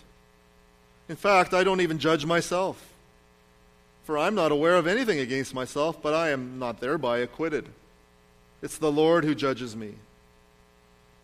In 1.07 1.15
fact, 1.15 1.53
I 1.53 1.63
don't 1.63 1.79
even 1.79 1.97
judge 1.97 2.25
myself. 2.25 2.91
For 4.03 4.17
I'm 4.17 4.35
not 4.35 4.51
aware 4.51 4.75
of 4.75 4.85
anything 4.85 5.19
against 5.19 5.53
myself, 5.53 6.01
but 6.01 6.13
I 6.13 6.31
am 6.31 6.59
not 6.59 6.81
thereby 6.81 7.19
acquitted. 7.19 7.69
It's 8.61 8.77
the 8.77 8.91
Lord 8.91 9.23
who 9.23 9.35
judges 9.35 9.75
me. 9.75 9.95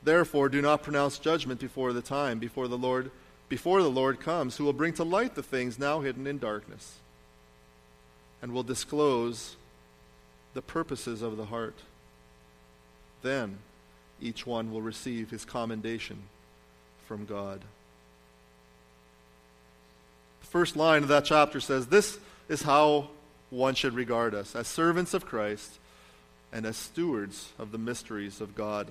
Therefore, 0.03 0.49
do 0.49 0.61
not 0.61 0.83
pronounce 0.83 1.17
judgment 1.17 1.59
before 1.59 1.93
the 1.93 2.01
time, 2.01 2.39
before 2.39 2.67
the 2.67 2.77
Lord, 2.77 3.09
before 3.49 3.81
the 3.81 3.89
Lord 3.89 4.19
comes, 4.19 4.57
who 4.57 4.65
will 4.65 4.73
bring 4.73 4.93
to 4.93 5.03
light 5.03 5.35
the 5.35 5.43
things 5.43 5.79
now 5.79 6.01
hidden 6.01 6.27
in 6.27 6.39
darkness, 6.39 6.99
and 8.41 8.53
will 8.53 8.63
disclose 8.63 9.55
the 10.53 10.61
purposes 10.61 11.21
of 11.21 11.37
the 11.37 11.45
heart. 11.45 11.77
Then 13.21 13.59
each 14.21 14.45
one 14.45 14.71
will 14.71 14.81
receive 14.81 15.29
his 15.31 15.45
commendation 15.45 16.23
from 17.07 17.25
God. 17.25 17.61
The 20.41 20.47
first 20.47 20.75
line 20.75 21.03
of 21.03 21.09
that 21.09 21.25
chapter 21.25 21.59
says, 21.59 21.87
This 21.87 22.19
is 22.49 22.61
how 22.61 23.09
one 23.49 23.75
should 23.75 23.93
regard 23.93 24.35
us 24.35 24.55
as 24.55 24.67
servants 24.67 25.13
of 25.13 25.25
Christ 25.25 25.79
and 26.53 26.65
as 26.65 26.77
stewards 26.77 27.51
of 27.57 27.71
the 27.71 27.77
mysteries 27.77 28.39
of 28.39 28.55
God. 28.55 28.87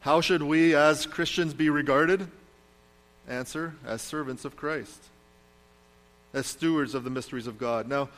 How 0.00 0.20
should 0.20 0.42
we 0.42 0.74
as 0.74 1.06
Christians 1.06 1.54
be 1.54 1.70
regarded? 1.70 2.26
Answer 3.28 3.74
as 3.86 4.02
servants 4.02 4.44
of 4.44 4.56
Christ, 4.56 5.04
as 6.34 6.46
stewards 6.46 6.94
of 6.94 7.04
the 7.04 7.10
mysteries 7.10 7.46
of 7.46 7.58
God. 7.58 7.88
Now, 7.88 8.08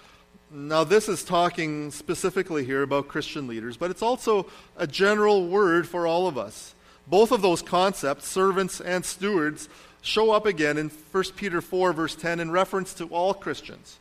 now, 0.50 0.82
this 0.82 1.10
is 1.10 1.24
talking 1.24 1.90
specifically 1.90 2.64
here 2.64 2.82
about 2.82 3.08
Christian 3.08 3.46
leaders, 3.46 3.76
but 3.76 3.90
it's 3.90 4.00
also 4.00 4.46
a 4.78 4.86
general 4.86 5.46
word 5.46 5.86
for 5.86 6.06
all 6.06 6.26
of 6.26 6.38
us. 6.38 6.74
Both 7.06 7.32
of 7.32 7.42
those 7.42 7.60
concepts, 7.60 8.26
servants 8.26 8.80
and 8.80 9.04
stewards, 9.04 9.68
show 10.00 10.30
up 10.30 10.46
again 10.46 10.78
in 10.78 10.88
1 10.88 11.24
Peter 11.36 11.60
4, 11.60 11.92
verse 11.92 12.14
10, 12.14 12.40
in 12.40 12.50
reference 12.50 12.94
to 12.94 13.06
all 13.08 13.34
Christians. 13.34 13.98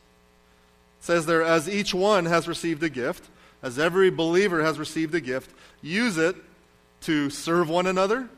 It 1.00 1.04
says 1.04 1.26
there, 1.26 1.42
as 1.42 1.68
each 1.68 1.92
one 1.92 2.24
has 2.24 2.48
received 2.48 2.82
a 2.82 2.88
gift, 2.88 3.28
as 3.62 3.78
every 3.78 4.10
believer 4.10 4.62
has 4.62 4.78
received 4.78 5.14
a 5.14 5.20
gift, 5.20 5.50
use 5.82 6.16
it 6.16 6.36
to 7.02 7.30
serve 7.30 7.68
one 7.68 7.86
another 7.86 8.28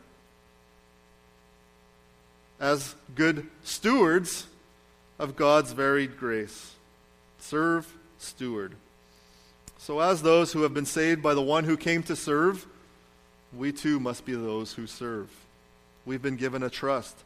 as 2.58 2.94
good 3.14 3.46
stewards 3.62 4.46
of 5.18 5.36
God's 5.36 5.72
varied 5.72 6.18
grace. 6.18 6.74
Serve, 7.38 7.92
steward. 8.18 8.74
So, 9.78 10.00
as 10.00 10.22
those 10.22 10.52
who 10.52 10.62
have 10.62 10.74
been 10.74 10.86
saved 10.86 11.22
by 11.22 11.32
the 11.32 11.42
one 11.42 11.64
who 11.64 11.76
came 11.76 12.02
to 12.04 12.14
serve, 12.14 12.66
we 13.56 13.72
too 13.72 13.98
must 13.98 14.26
be 14.26 14.34
those 14.34 14.74
who 14.74 14.86
serve. 14.86 15.30
We've 16.04 16.22
been 16.22 16.36
given 16.36 16.62
a 16.62 16.70
trust. 16.70 17.16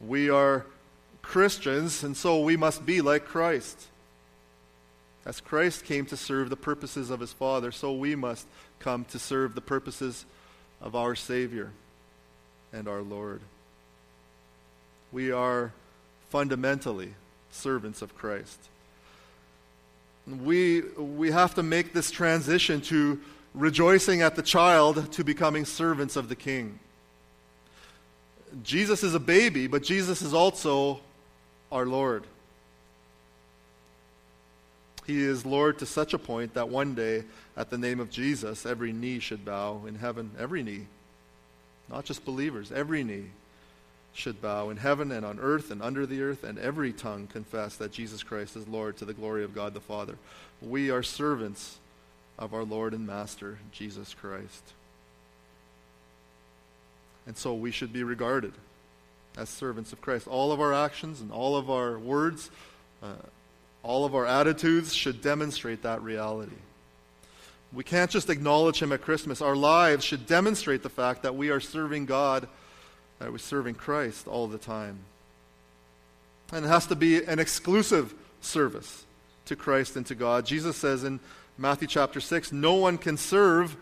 We 0.00 0.28
are 0.28 0.66
Christians, 1.22 2.02
and 2.02 2.16
so 2.16 2.40
we 2.40 2.56
must 2.56 2.84
be 2.84 3.00
like 3.00 3.24
Christ. 3.24 3.86
As 5.26 5.40
Christ 5.40 5.84
came 5.84 6.04
to 6.06 6.16
serve 6.16 6.50
the 6.50 6.56
purposes 6.56 7.10
of 7.10 7.20
his 7.20 7.32
Father, 7.32 7.72
so 7.72 7.92
we 7.92 8.14
must 8.14 8.46
come 8.78 9.04
to 9.06 9.18
serve 9.18 9.54
the 9.54 9.60
purposes 9.60 10.26
of 10.82 10.94
our 10.94 11.14
Savior 11.14 11.70
and 12.72 12.86
our 12.86 13.00
Lord. 13.00 13.40
We 15.12 15.32
are 15.32 15.72
fundamentally 16.30 17.14
servants 17.50 18.02
of 18.02 18.16
Christ. 18.16 18.58
We, 20.26 20.82
we 20.82 21.30
have 21.30 21.54
to 21.54 21.62
make 21.62 21.92
this 21.92 22.10
transition 22.10 22.80
to 22.82 23.20
rejoicing 23.54 24.22
at 24.22 24.34
the 24.36 24.42
child 24.42 25.12
to 25.12 25.24
becoming 25.24 25.64
servants 25.64 26.16
of 26.16 26.28
the 26.28 26.34
king. 26.34 26.78
Jesus 28.62 29.02
is 29.02 29.14
a 29.14 29.20
baby, 29.20 29.68
but 29.68 29.82
Jesus 29.82 30.22
is 30.22 30.34
also 30.34 31.00
our 31.70 31.86
Lord. 31.86 32.24
He 35.06 35.22
is 35.22 35.44
Lord 35.44 35.78
to 35.78 35.86
such 35.86 36.14
a 36.14 36.18
point 36.18 36.54
that 36.54 36.68
one 36.68 36.94
day, 36.94 37.24
at 37.56 37.70
the 37.70 37.78
name 37.78 38.00
of 38.00 38.10
Jesus, 38.10 38.64
every 38.64 38.92
knee 38.92 39.18
should 39.18 39.44
bow 39.44 39.82
in 39.86 39.96
heaven. 39.96 40.30
Every 40.38 40.62
knee. 40.62 40.86
Not 41.90 42.04
just 42.04 42.24
believers, 42.24 42.72
every 42.72 43.04
knee 43.04 43.26
should 44.14 44.40
bow 44.40 44.70
in 44.70 44.76
heaven 44.76 45.12
and 45.12 45.26
on 45.26 45.38
earth 45.40 45.70
and 45.70 45.82
under 45.82 46.06
the 46.06 46.22
earth, 46.22 46.44
and 46.44 46.58
every 46.58 46.92
tongue 46.92 47.26
confess 47.26 47.76
that 47.76 47.92
Jesus 47.92 48.22
Christ 48.22 48.56
is 48.56 48.66
Lord 48.68 48.96
to 48.98 49.04
the 49.04 49.12
glory 49.12 49.44
of 49.44 49.54
God 49.54 49.74
the 49.74 49.80
Father. 49.80 50.16
We 50.62 50.90
are 50.90 51.02
servants 51.02 51.78
of 52.38 52.54
our 52.54 52.64
Lord 52.64 52.94
and 52.94 53.06
Master, 53.06 53.58
Jesus 53.72 54.14
Christ. 54.14 54.72
And 57.26 57.36
so 57.36 57.54
we 57.54 57.70
should 57.70 57.92
be 57.92 58.04
regarded 58.04 58.52
as 59.36 59.48
servants 59.48 59.92
of 59.92 60.00
Christ. 60.00 60.28
All 60.28 60.52
of 60.52 60.60
our 60.60 60.72
actions 60.72 61.20
and 61.20 61.32
all 61.32 61.56
of 61.56 61.70
our 61.70 61.98
words, 61.98 62.50
uh, 63.02 63.14
all 63.84 64.04
of 64.04 64.14
our 64.16 64.26
attitudes 64.26 64.92
should 64.92 65.22
demonstrate 65.22 65.82
that 65.82 66.02
reality. 66.02 66.56
We 67.72 67.84
can't 67.84 68.10
just 68.10 68.30
acknowledge 68.30 68.80
Him 68.80 68.92
at 68.92 69.02
Christmas. 69.02 69.40
Our 69.40 69.54
lives 69.54 70.04
should 70.04 70.26
demonstrate 70.26 70.82
the 70.82 70.88
fact 70.88 71.22
that 71.22 71.36
we 71.36 71.50
are 71.50 71.60
serving 71.60 72.06
God 72.06 72.48
that 73.18 73.32
we're 73.32 73.38
serving 73.38 73.74
Christ 73.74 74.26
all 74.26 74.46
the 74.46 74.58
time. 74.58 74.98
And 76.52 76.64
it 76.64 76.68
has 76.68 76.86
to 76.88 76.96
be 76.96 77.24
an 77.24 77.38
exclusive 77.38 78.14
service 78.40 79.04
to 79.46 79.56
Christ 79.56 79.96
and 79.96 80.04
to 80.06 80.14
God. 80.14 80.46
Jesus 80.46 80.76
says 80.76 81.04
in 81.04 81.20
Matthew 81.56 81.88
chapter 81.88 82.20
6 82.20 82.52
no 82.52 82.74
one 82.74 82.98
can 82.98 83.16
serve 83.16 83.76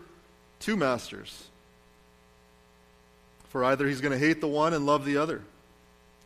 two 0.59 0.77
masters. 0.77 1.47
For 3.49 3.63
either 3.65 3.87
he's 3.87 4.01
going 4.01 4.17
to 4.17 4.25
hate 4.25 4.41
the 4.41 4.47
one 4.47 4.73
and 4.73 4.85
love 4.85 5.05
the 5.05 5.17
other. 5.17 5.41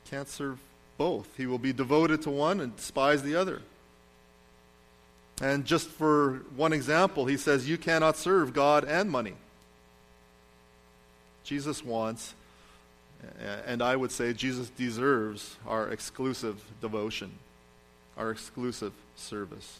Can't 0.09 0.29
serve 0.29 0.59
both. 0.97 1.27
He 1.37 1.45
will 1.45 1.59
be 1.59 1.73
devoted 1.73 2.21
to 2.23 2.29
one 2.29 2.59
and 2.59 2.75
despise 2.75 3.23
the 3.23 3.35
other. 3.35 3.61
And 5.41 5.65
just 5.65 5.87
for 5.87 6.41
one 6.55 6.73
example, 6.73 7.25
he 7.25 7.37
says, 7.37 7.69
You 7.69 7.77
cannot 7.77 8.17
serve 8.17 8.53
God 8.53 8.83
and 8.83 9.09
money. 9.09 9.33
Jesus 11.43 11.83
wants 11.83 12.33
and 13.65 13.81
I 13.81 13.95
would 13.95 14.11
say 14.11 14.33
Jesus 14.33 14.69
deserves 14.69 15.55
our 15.67 15.89
exclusive 15.89 16.61
devotion, 16.81 17.31
our 18.17 18.31
exclusive 18.31 18.93
service. 19.15 19.79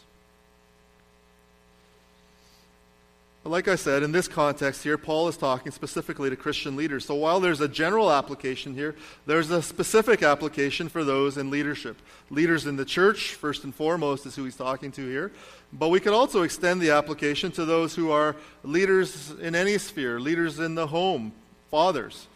But 3.48 3.52
like 3.52 3.68
I 3.68 3.76
said, 3.76 4.02
in 4.02 4.12
this 4.12 4.28
context 4.28 4.82
here, 4.82 4.98
Paul 4.98 5.26
is 5.28 5.38
talking 5.38 5.72
specifically 5.72 6.28
to 6.28 6.36
Christian 6.36 6.76
leaders. 6.76 7.06
So 7.06 7.14
while 7.14 7.40
there's 7.40 7.62
a 7.62 7.66
general 7.66 8.12
application 8.12 8.74
here, 8.74 8.94
there's 9.24 9.50
a 9.50 9.62
specific 9.62 10.22
application 10.22 10.90
for 10.90 11.02
those 11.02 11.38
in 11.38 11.48
leadership. 11.48 11.96
Leaders 12.28 12.66
in 12.66 12.76
the 12.76 12.84
church, 12.84 13.32
first 13.32 13.64
and 13.64 13.74
foremost, 13.74 14.26
is 14.26 14.36
who 14.36 14.44
he's 14.44 14.54
talking 14.54 14.92
to 14.92 15.08
here. 15.08 15.32
But 15.72 15.88
we 15.88 15.98
could 15.98 16.12
also 16.12 16.42
extend 16.42 16.82
the 16.82 16.90
application 16.90 17.50
to 17.52 17.64
those 17.64 17.94
who 17.94 18.10
are 18.10 18.36
leaders 18.64 19.30
in 19.40 19.54
any 19.54 19.78
sphere, 19.78 20.20
leaders 20.20 20.58
in 20.58 20.74
the 20.74 20.88
home, 20.88 21.32
fathers, 21.70 22.26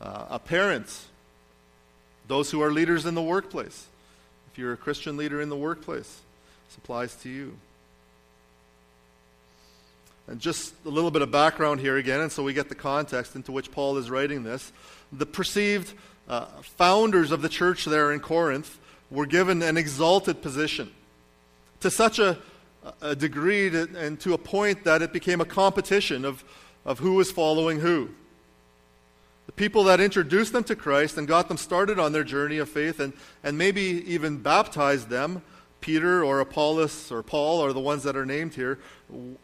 uh, 0.00 0.36
parents, 0.40 1.06
those 2.26 2.50
who 2.50 2.60
are 2.60 2.72
leaders 2.72 3.06
in 3.06 3.14
the 3.14 3.22
workplace. 3.22 3.86
If 4.50 4.58
you're 4.58 4.72
a 4.72 4.76
Christian 4.76 5.16
leader 5.16 5.40
in 5.40 5.48
the 5.48 5.56
workplace, 5.56 6.22
this 6.66 6.76
applies 6.76 7.14
to 7.22 7.28
you. 7.28 7.56
And 10.30 10.38
just 10.38 10.74
a 10.86 10.88
little 10.88 11.10
bit 11.10 11.22
of 11.22 11.32
background 11.32 11.80
here 11.80 11.96
again, 11.96 12.20
and 12.20 12.30
so 12.30 12.44
we 12.44 12.52
get 12.52 12.68
the 12.68 12.76
context 12.76 13.34
into 13.34 13.50
which 13.50 13.72
Paul 13.72 13.98
is 13.98 14.08
writing 14.08 14.44
this. 14.44 14.70
The 15.10 15.26
perceived 15.26 15.92
uh, 16.28 16.44
founders 16.62 17.32
of 17.32 17.42
the 17.42 17.48
church 17.48 17.84
there 17.84 18.12
in 18.12 18.20
Corinth 18.20 18.78
were 19.10 19.26
given 19.26 19.60
an 19.60 19.76
exalted 19.76 20.40
position 20.40 20.92
to 21.80 21.90
such 21.90 22.20
a, 22.20 22.38
a 23.02 23.16
degree 23.16 23.70
to, 23.70 23.88
and 23.96 24.20
to 24.20 24.34
a 24.34 24.38
point 24.38 24.84
that 24.84 25.02
it 25.02 25.12
became 25.12 25.40
a 25.40 25.44
competition 25.44 26.24
of, 26.24 26.44
of 26.84 27.00
who 27.00 27.14
was 27.14 27.32
following 27.32 27.80
who. 27.80 28.10
The 29.46 29.52
people 29.52 29.82
that 29.84 29.98
introduced 29.98 30.52
them 30.52 30.62
to 30.62 30.76
Christ 30.76 31.18
and 31.18 31.26
got 31.26 31.48
them 31.48 31.56
started 31.56 31.98
on 31.98 32.12
their 32.12 32.22
journey 32.22 32.58
of 32.58 32.68
faith 32.68 33.00
and, 33.00 33.14
and 33.42 33.58
maybe 33.58 34.04
even 34.06 34.36
baptized 34.36 35.08
them 35.08 35.42
Peter 35.80 36.24
or 36.24 36.40
Apollos 36.40 37.10
or 37.10 37.22
Paul 37.22 37.64
are 37.64 37.72
the 37.72 37.80
ones 37.80 38.02
that 38.02 38.16
are 38.16 38.26
named 38.26 38.54
here, 38.54 38.78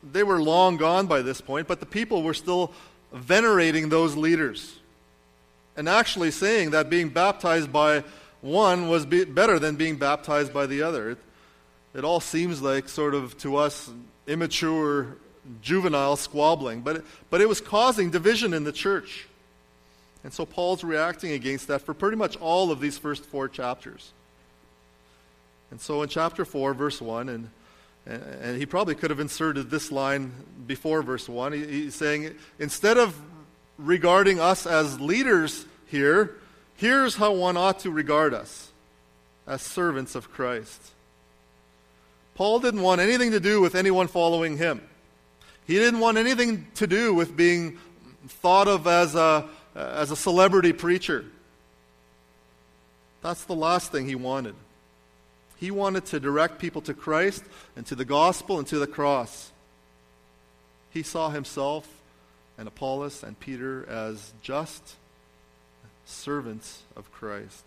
they 0.02 0.22
were 0.22 0.42
long 0.42 0.76
gone 0.76 1.06
by 1.06 1.22
this 1.22 1.40
point, 1.40 1.66
but 1.66 1.80
the 1.80 1.86
people 1.86 2.22
were 2.22 2.34
still 2.34 2.72
venerating 3.12 3.88
those 3.88 4.16
leaders 4.16 4.78
and 5.76 5.88
actually 5.88 6.30
saying 6.30 6.70
that 6.70 6.88
being 6.88 7.08
baptized 7.08 7.72
by 7.72 8.02
one 8.40 8.88
was 8.88 9.06
be- 9.06 9.24
better 9.24 9.58
than 9.58 9.76
being 9.76 9.96
baptized 9.96 10.52
by 10.52 10.66
the 10.66 10.82
other. 10.82 11.10
It, 11.10 11.18
it 11.94 12.04
all 12.04 12.20
seems 12.20 12.62
like 12.62 12.88
sort 12.88 13.14
of 13.14 13.36
to 13.38 13.56
us 13.56 13.90
immature, 14.26 15.16
juvenile 15.62 16.16
squabbling, 16.16 16.80
but 16.80 16.96
it, 16.96 17.04
but 17.30 17.40
it 17.40 17.48
was 17.48 17.60
causing 17.60 18.10
division 18.10 18.54
in 18.54 18.64
the 18.64 18.72
church. 18.72 19.26
And 20.24 20.32
so 20.32 20.44
Paul's 20.44 20.82
reacting 20.82 21.32
against 21.32 21.68
that 21.68 21.82
for 21.82 21.94
pretty 21.94 22.16
much 22.16 22.36
all 22.36 22.70
of 22.70 22.80
these 22.80 22.98
first 22.98 23.24
four 23.24 23.48
chapters. 23.48 24.12
And 25.70 25.80
so 25.80 26.02
in 26.02 26.08
chapter 26.08 26.44
4, 26.44 26.74
verse 26.74 27.00
1, 27.00 27.28
and, 27.28 27.50
and 28.06 28.56
he 28.56 28.66
probably 28.66 28.94
could 28.94 29.10
have 29.10 29.20
inserted 29.20 29.70
this 29.70 29.90
line 29.90 30.32
before 30.66 31.02
verse 31.02 31.28
1. 31.28 31.52
He, 31.52 31.66
he's 31.66 31.94
saying, 31.94 32.34
instead 32.58 32.98
of 32.98 33.18
regarding 33.78 34.40
us 34.40 34.66
as 34.66 35.00
leaders 35.00 35.66
here, 35.86 36.36
here's 36.76 37.16
how 37.16 37.32
one 37.32 37.56
ought 37.56 37.80
to 37.80 37.90
regard 37.90 38.32
us 38.32 38.70
as 39.46 39.62
servants 39.62 40.14
of 40.14 40.30
Christ. 40.30 40.92
Paul 42.34 42.60
didn't 42.60 42.82
want 42.82 43.00
anything 43.00 43.30
to 43.30 43.40
do 43.40 43.60
with 43.60 43.74
anyone 43.74 44.08
following 44.08 44.58
him. 44.58 44.82
He 45.66 45.74
didn't 45.74 46.00
want 46.00 46.18
anything 46.18 46.66
to 46.74 46.86
do 46.86 47.14
with 47.14 47.36
being 47.36 47.78
thought 48.28 48.68
of 48.68 48.86
as 48.86 49.14
a, 49.14 49.48
as 49.74 50.10
a 50.10 50.16
celebrity 50.16 50.72
preacher. 50.72 51.24
That's 53.22 53.44
the 53.44 53.54
last 53.54 53.90
thing 53.90 54.06
he 54.06 54.14
wanted. 54.14 54.54
He 55.58 55.70
wanted 55.70 56.04
to 56.06 56.20
direct 56.20 56.58
people 56.58 56.82
to 56.82 56.94
Christ 56.94 57.42
and 57.76 57.86
to 57.86 57.94
the 57.94 58.04
gospel 58.04 58.58
and 58.58 58.66
to 58.68 58.78
the 58.78 58.86
cross. 58.86 59.52
He 60.90 61.02
saw 61.02 61.30
himself 61.30 61.88
and 62.58 62.68
Apollos 62.68 63.22
and 63.22 63.38
Peter 63.38 63.86
as 63.88 64.32
just 64.42 64.96
servants 66.04 66.82
of 66.94 67.10
Christ. 67.12 67.64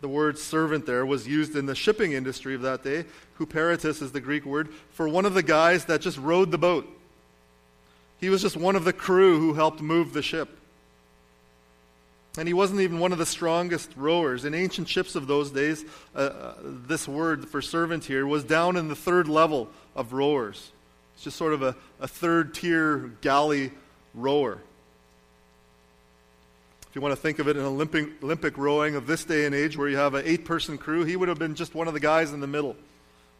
The 0.00 0.08
word 0.08 0.38
servant 0.38 0.86
there 0.86 1.04
was 1.04 1.26
used 1.26 1.56
in 1.56 1.66
the 1.66 1.74
shipping 1.74 2.12
industry 2.12 2.54
of 2.54 2.62
that 2.62 2.84
day. 2.84 3.04
Huperitus 3.38 4.00
is 4.00 4.12
the 4.12 4.20
Greek 4.20 4.44
word 4.44 4.68
for 4.92 5.08
one 5.08 5.24
of 5.24 5.34
the 5.34 5.42
guys 5.42 5.86
that 5.86 6.00
just 6.00 6.18
rowed 6.18 6.50
the 6.50 6.58
boat. 6.58 6.88
He 8.20 8.30
was 8.30 8.42
just 8.42 8.56
one 8.56 8.76
of 8.76 8.84
the 8.84 8.92
crew 8.92 9.38
who 9.40 9.54
helped 9.54 9.80
move 9.80 10.12
the 10.12 10.22
ship. 10.22 10.57
And 12.36 12.46
he 12.46 12.54
wasn't 12.54 12.80
even 12.82 13.00
one 13.00 13.12
of 13.12 13.18
the 13.18 13.26
strongest 13.26 13.90
rowers. 13.96 14.44
In 14.44 14.54
ancient 14.54 14.88
ships 14.88 15.16
of 15.16 15.26
those 15.26 15.50
days, 15.50 15.84
uh, 16.14 16.18
uh, 16.18 16.54
this 16.62 17.08
word 17.08 17.48
for 17.48 17.60
servant 17.60 18.04
here 18.04 18.26
was 18.26 18.44
down 18.44 18.76
in 18.76 18.88
the 18.88 18.94
third 18.94 19.28
level 19.28 19.68
of 19.96 20.12
rowers. 20.12 20.70
It's 21.14 21.24
just 21.24 21.36
sort 21.36 21.52
of 21.52 21.62
a, 21.62 21.74
a 21.98 22.06
third 22.06 22.54
tier 22.54 23.10
galley 23.22 23.72
rower. 24.14 24.60
If 26.88 26.94
you 26.94 27.02
want 27.02 27.12
to 27.12 27.20
think 27.20 27.38
of 27.38 27.48
it 27.48 27.56
in 27.56 27.64
Olympic, 27.64 28.22
Olympic 28.22 28.56
rowing 28.56 28.94
of 28.94 29.06
this 29.06 29.24
day 29.24 29.44
and 29.44 29.54
age, 29.54 29.76
where 29.76 29.88
you 29.88 29.96
have 29.96 30.14
an 30.14 30.22
eight 30.24 30.44
person 30.44 30.78
crew, 30.78 31.04
he 31.04 31.16
would 31.16 31.28
have 31.28 31.38
been 31.38 31.54
just 31.54 31.74
one 31.74 31.88
of 31.88 31.94
the 31.94 32.00
guys 32.00 32.32
in 32.32 32.40
the 32.40 32.46
middle. 32.46 32.76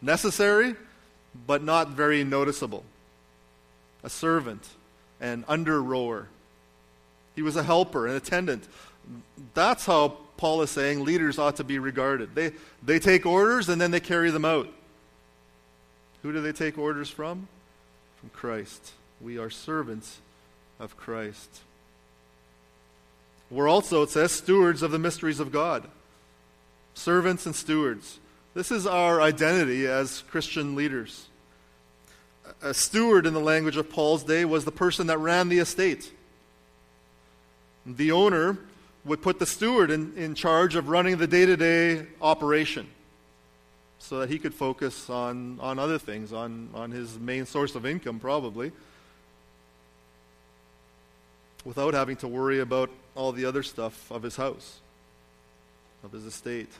Necessary, 0.02 0.74
but 1.46 1.62
not 1.62 1.90
very 1.90 2.24
noticeable. 2.24 2.84
A 4.02 4.10
servant, 4.10 4.66
an 5.20 5.44
under 5.48 5.82
rower. 5.82 6.28
He 7.38 7.42
was 7.42 7.54
a 7.54 7.62
helper, 7.62 8.08
an 8.08 8.16
attendant. 8.16 8.66
That's 9.54 9.86
how 9.86 10.16
Paul 10.38 10.60
is 10.62 10.70
saying 10.70 11.04
leaders 11.04 11.38
ought 11.38 11.54
to 11.58 11.62
be 11.62 11.78
regarded. 11.78 12.34
They, 12.34 12.50
they 12.82 12.98
take 12.98 13.26
orders 13.26 13.68
and 13.68 13.80
then 13.80 13.92
they 13.92 14.00
carry 14.00 14.32
them 14.32 14.44
out. 14.44 14.68
Who 16.22 16.32
do 16.32 16.40
they 16.40 16.50
take 16.50 16.76
orders 16.76 17.08
from? 17.08 17.46
From 18.18 18.30
Christ. 18.30 18.90
We 19.20 19.38
are 19.38 19.50
servants 19.50 20.18
of 20.80 20.96
Christ. 20.96 21.60
We're 23.52 23.68
also, 23.68 24.02
it 24.02 24.10
says, 24.10 24.32
stewards 24.32 24.82
of 24.82 24.90
the 24.90 24.98
mysteries 24.98 25.38
of 25.38 25.52
God. 25.52 25.88
Servants 26.94 27.46
and 27.46 27.54
stewards. 27.54 28.18
This 28.54 28.72
is 28.72 28.84
our 28.84 29.20
identity 29.20 29.86
as 29.86 30.22
Christian 30.22 30.74
leaders. 30.74 31.28
A 32.62 32.74
steward 32.74 33.26
in 33.26 33.32
the 33.32 33.38
language 33.38 33.76
of 33.76 33.88
Paul's 33.88 34.24
day 34.24 34.44
was 34.44 34.64
the 34.64 34.72
person 34.72 35.06
that 35.06 35.18
ran 35.18 35.48
the 35.48 35.60
estate. 35.60 36.14
The 37.96 38.12
owner 38.12 38.58
would 39.04 39.22
put 39.22 39.38
the 39.38 39.46
steward 39.46 39.90
in, 39.90 40.14
in 40.16 40.34
charge 40.34 40.74
of 40.74 40.88
running 40.90 41.16
the 41.16 41.26
day 41.26 41.46
to 41.46 41.56
day 41.56 42.06
operation 42.20 42.86
so 43.98 44.20
that 44.20 44.28
he 44.28 44.38
could 44.38 44.54
focus 44.54 45.08
on, 45.08 45.58
on 45.60 45.78
other 45.78 45.98
things, 45.98 46.32
on, 46.32 46.68
on 46.74 46.90
his 46.90 47.18
main 47.18 47.46
source 47.46 47.74
of 47.74 47.86
income, 47.86 48.20
probably, 48.20 48.72
without 51.64 51.94
having 51.94 52.16
to 52.16 52.28
worry 52.28 52.60
about 52.60 52.90
all 53.14 53.32
the 53.32 53.44
other 53.44 53.62
stuff 53.62 54.10
of 54.10 54.22
his 54.22 54.36
house, 54.36 54.80
of 56.04 56.12
his 56.12 56.24
estate. 56.24 56.70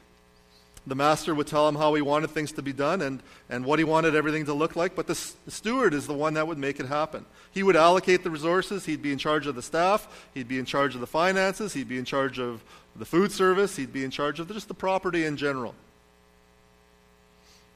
The 0.86 0.94
master 0.94 1.34
would 1.34 1.46
tell 1.46 1.68
him 1.68 1.74
how 1.74 1.94
he 1.94 2.02
wanted 2.02 2.30
things 2.30 2.52
to 2.52 2.62
be 2.62 2.72
done 2.72 3.02
and, 3.02 3.22
and 3.50 3.64
what 3.64 3.78
he 3.78 3.84
wanted 3.84 4.14
everything 4.14 4.46
to 4.46 4.54
look 4.54 4.76
like, 4.76 4.94
but 4.94 5.06
the, 5.06 5.32
the 5.44 5.50
steward 5.50 5.92
is 5.92 6.06
the 6.06 6.14
one 6.14 6.34
that 6.34 6.46
would 6.46 6.58
make 6.58 6.80
it 6.80 6.86
happen. 6.86 7.26
He 7.52 7.62
would 7.62 7.76
allocate 7.76 8.24
the 8.24 8.30
resources, 8.30 8.86
he'd 8.86 9.02
be 9.02 9.12
in 9.12 9.18
charge 9.18 9.46
of 9.46 9.54
the 9.54 9.62
staff, 9.62 10.28
he'd 10.34 10.48
be 10.48 10.58
in 10.58 10.64
charge 10.64 10.94
of 10.94 11.00
the 11.00 11.06
finances, 11.06 11.74
he'd 11.74 11.88
be 11.88 11.98
in 11.98 12.04
charge 12.04 12.38
of 12.38 12.62
the 12.96 13.04
food 13.04 13.32
service, 13.32 13.76
he'd 13.76 13.92
be 13.92 14.04
in 14.04 14.10
charge 14.10 14.40
of 14.40 14.48
just 14.48 14.68
the 14.68 14.74
property 14.74 15.24
in 15.24 15.36
general. 15.36 15.74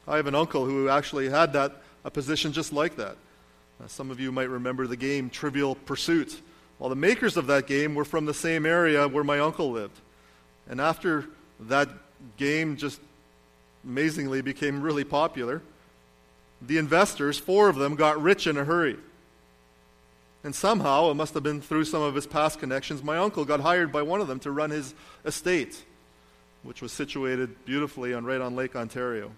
I 0.06 0.16
have 0.16 0.26
an 0.26 0.34
uncle 0.34 0.64
who 0.64 0.88
actually 0.88 1.28
had 1.28 1.52
that 1.52 1.82
a 2.04 2.10
position 2.10 2.52
just 2.52 2.72
like 2.72 2.96
that. 2.96 3.16
Uh, 3.82 3.86
some 3.86 4.10
of 4.10 4.18
you 4.18 4.32
might 4.32 4.48
remember 4.48 4.86
the 4.86 4.96
game 4.96 5.30
Trivial 5.30 5.74
Pursuit. 5.74 6.40
Well, 6.78 6.88
the 6.88 6.96
makers 6.96 7.36
of 7.36 7.46
that 7.46 7.66
game 7.66 7.94
were 7.94 8.04
from 8.04 8.26
the 8.26 8.34
same 8.34 8.66
area 8.66 9.06
where 9.06 9.24
my 9.24 9.38
uncle 9.38 9.70
lived. 9.70 9.98
And 10.68 10.80
after 10.80 11.26
that 11.60 11.88
game 12.36 12.76
just 12.76 13.00
amazingly 13.84 14.42
became 14.42 14.82
really 14.82 15.04
popular. 15.04 15.62
The 16.60 16.78
investors, 16.78 17.38
four 17.38 17.68
of 17.68 17.76
them, 17.76 17.96
got 17.96 18.22
rich 18.22 18.46
in 18.46 18.56
a 18.56 18.64
hurry. 18.64 18.96
And 20.44 20.54
somehow, 20.54 21.10
it 21.10 21.14
must 21.14 21.34
have 21.34 21.42
been 21.42 21.60
through 21.60 21.84
some 21.84 22.02
of 22.02 22.14
his 22.14 22.26
past 22.26 22.58
connections, 22.58 23.02
my 23.02 23.18
uncle 23.18 23.44
got 23.44 23.60
hired 23.60 23.92
by 23.92 24.02
one 24.02 24.20
of 24.20 24.28
them 24.28 24.40
to 24.40 24.50
run 24.50 24.70
his 24.70 24.94
estate, 25.24 25.84
which 26.62 26.82
was 26.82 26.92
situated 26.92 27.64
beautifully 27.64 28.12
on 28.12 28.24
right 28.24 28.40
on 28.40 28.56
Lake 28.56 28.74
Ontario. 28.74 29.30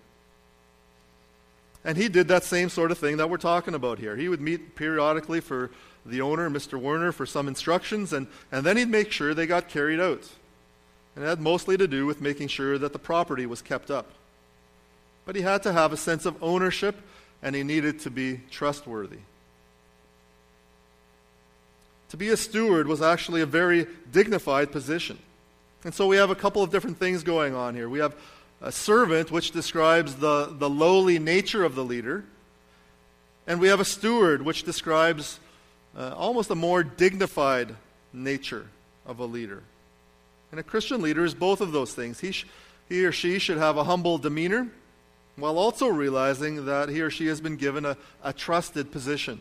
And 1.85 1.99
he 1.99 2.09
did 2.09 2.29
that 2.29 2.45
same 2.45 2.71
sort 2.71 2.91
of 2.91 2.99
thing 2.99 3.19
that 3.19 3.29
we're 3.29 3.37
talking 3.37 3.75
about 3.75 3.99
here. 3.99 4.17
He 4.17 4.31
would 4.31 4.41
meet 4.41 4.75
periodically 4.75 5.41
for 5.41 5.71
the 6.07 6.23
owner, 6.23 6.49
Mr. 6.49 6.81
Werner, 6.81 7.13
for 7.13 7.27
some 7.27 7.49
instructions, 7.49 8.15
and, 8.15 8.27
and 8.51 8.65
then 8.65 8.79
he'd 8.79 8.89
make 8.89 9.13
sure 9.13 9.35
they 9.35 9.47
got 9.47 9.69
carried 9.69 10.01
out. 10.01 10.27
And 11.15 11.25
it 11.25 11.29
had 11.29 11.41
mostly 11.41 11.77
to 11.77 11.87
do 11.87 12.07
with 12.07 12.21
making 12.21 12.49
sure 12.49 12.79
that 12.79 12.93
the 12.93 12.99
property 12.99 13.47
was 13.47 13.63
kept 13.63 13.91
up. 13.91 14.07
But 15.25 15.37
he 15.37 15.43
had 15.43 15.63
to 15.63 15.73
have 15.73 15.93
a 15.93 15.97
sense 15.97 16.27
of 16.27 16.43
ownership, 16.43 16.97
and 17.43 17.55
he 17.55 17.63
needed 17.63 18.01
to 18.01 18.11
be 18.11 18.41
trustworthy. 18.51 19.19
To 22.11 22.17
be 22.17 22.29
a 22.29 22.37
steward 22.37 22.87
was 22.87 23.03
actually 23.03 23.41
a 23.41 23.47
very 23.47 23.87
dignified 24.13 24.71
position. 24.71 25.19
And 25.85 25.93
so 25.93 26.07
we 26.07 26.17
have 26.17 26.31
a 26.31 26.35
couple 26.35 26.63
of 26.63 26.71
different 26.71 26.99
things 26.99 27.23
going 27.23 27.55
on 27.55 27.75
here. 27.75 27.89
We 27.89 27.99
have 27.99 28.17
a 28.61 28.73
servant, 28.73 29.31
which 29.31 29.51
describes 29.51 30.17
the, 30.17 30.47
the 30.47 30.71
lowly 30.71 31.19
nature 31.19 31.65
of 31.65 31.75
the 31.75 31.85
leader. 31.85 32.25
And 33.47 33.61
we 33.61 33.69
have 33.69 33.81
a 33.81 33.85
steward, 33.85 34.43
which 34.43 34.63
describes 34.63 35.39
uh, 35.97 36.15
almost 36.17 36.51
a 36.51 36.55
more 36.55 36.83
dignified 36.83 37.75
nature 38.13 38.67
of 39.07 39.19
a 39.19 39.25
leader. 39.25 39.63
And 40.55 40.61
a 40.61 40.63
Christian 40.63 41.03
leader 41.03 41.25
is 41.25 41.35
both 41.35 41.61
of 41.61 41.73
those 41.73 41.95
things. 41.95 42.21
He, 42.21 42.31
sh- 42.31 42.47
he 42.89 43.05
or 43.05 43.11
she 43.11 43.41
should 43.41 43.59
have 43.59 43.77
a 43.77 43.83
humble 43.83 44.19
demeanor 44.19 44.69
while 45.35 45.59
also 45.59 45.89
realizing 45.89 46.67
that 46.67 46.89
he 46.89 47.01
or 47.01 47.11
she 47.11 47.27
has 47.27 47.41
been 47.41 47.57
given 47.57 47.85
a, 47.85 47.97
a 48.23 48.33
trusted 48.33 48.93
position. 48.93 49.41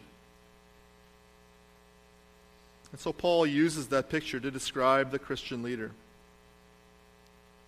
And 2.92 3.00
so 3.00 3.14
Paul 3.14 3.46
uses 3.46 3.90
that 3.90 4.10
picture 4.10 4.40
to 4.40 4.50
describe 4.50 5.12
the 5.12 5.20
Christian 5.20 5.62
leader. 5.62 5.92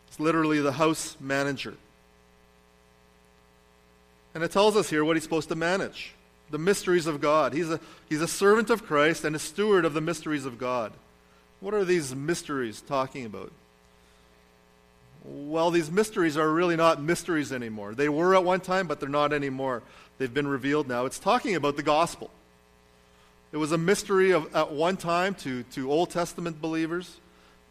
It's 0.08 0.20
literally 0.20 0.60
the 0.60 0.72
house 0.72 1.16
manager. 1.20 1.76
And 4.34 4.44
it 4.44 4.50
tells 4.50 4.76
us 4.76 4.90
here 4.90 5.06
what 5.06 5.18
he's 5.18 5.24
supposed 5.24 5.50
to 5.50 5.56
manage 5.56 6.16
the 6.50 6.58
mysteries 6.58 7.06
of 7.06 7.22
God. 7.22 7.54
He's 7.54 7.70
a, 7.70 7.80
he's 8.10 8.22
a 8.22 8.28
servant 8.28 8.72
of 8.72 8.88
Christ 8.88 9.24
and 9.24 9.36
a 9.36 9.40
steward 9.40 9.86
of 9.86 9.94
the 9.94 10.02
mysteries 10.02 10.48
of 10.48 10.58
God. 10.58 10.94
What 11.60 11.74
are 11.74 11.86
these 11.86 12.14
mysteries 12.14 12.82
talking 12.82 13.26
about? 13.26 13.52
Well, 15.24 15.72
these 15.72 15.90
mysteries 15.90 16.38
are 16.38 16.50
really 16.50 16.76
not 16.76 17.02
mysteries 17.02 17.52
anymore. 17.52 17.96
They 17.96 18.10
were 18.10 18.36
at 18.36 18.44
one 18.44 18.60
time, 18.60 18.88
but 18.88 19.00
they're 19.00 19.10
not 19.10 19.34
anymore. 19.34 19.82
They've 20.18 20.34
been 20.34 20.48
revealed 20.48 20.88
now. 20.88 21.06
It's 21.06 21.18
talking 21.18 21.56
about 21.56 21.78
the 21.78 21.84
gospel. 21.84 22.30
It 23.52 23.58
was 23.58 23.72
a 23.72 23.78
mystery 23.78 24.32
of, 24.32 24.54
at 24.56 24.72
one 24.72 24.98
time 24.98 25.34
to, 25.36 25.64
to 25.64 25.92
Old 25.92 26.12
Testament 26.12 26.62
believers, 26.62 27.18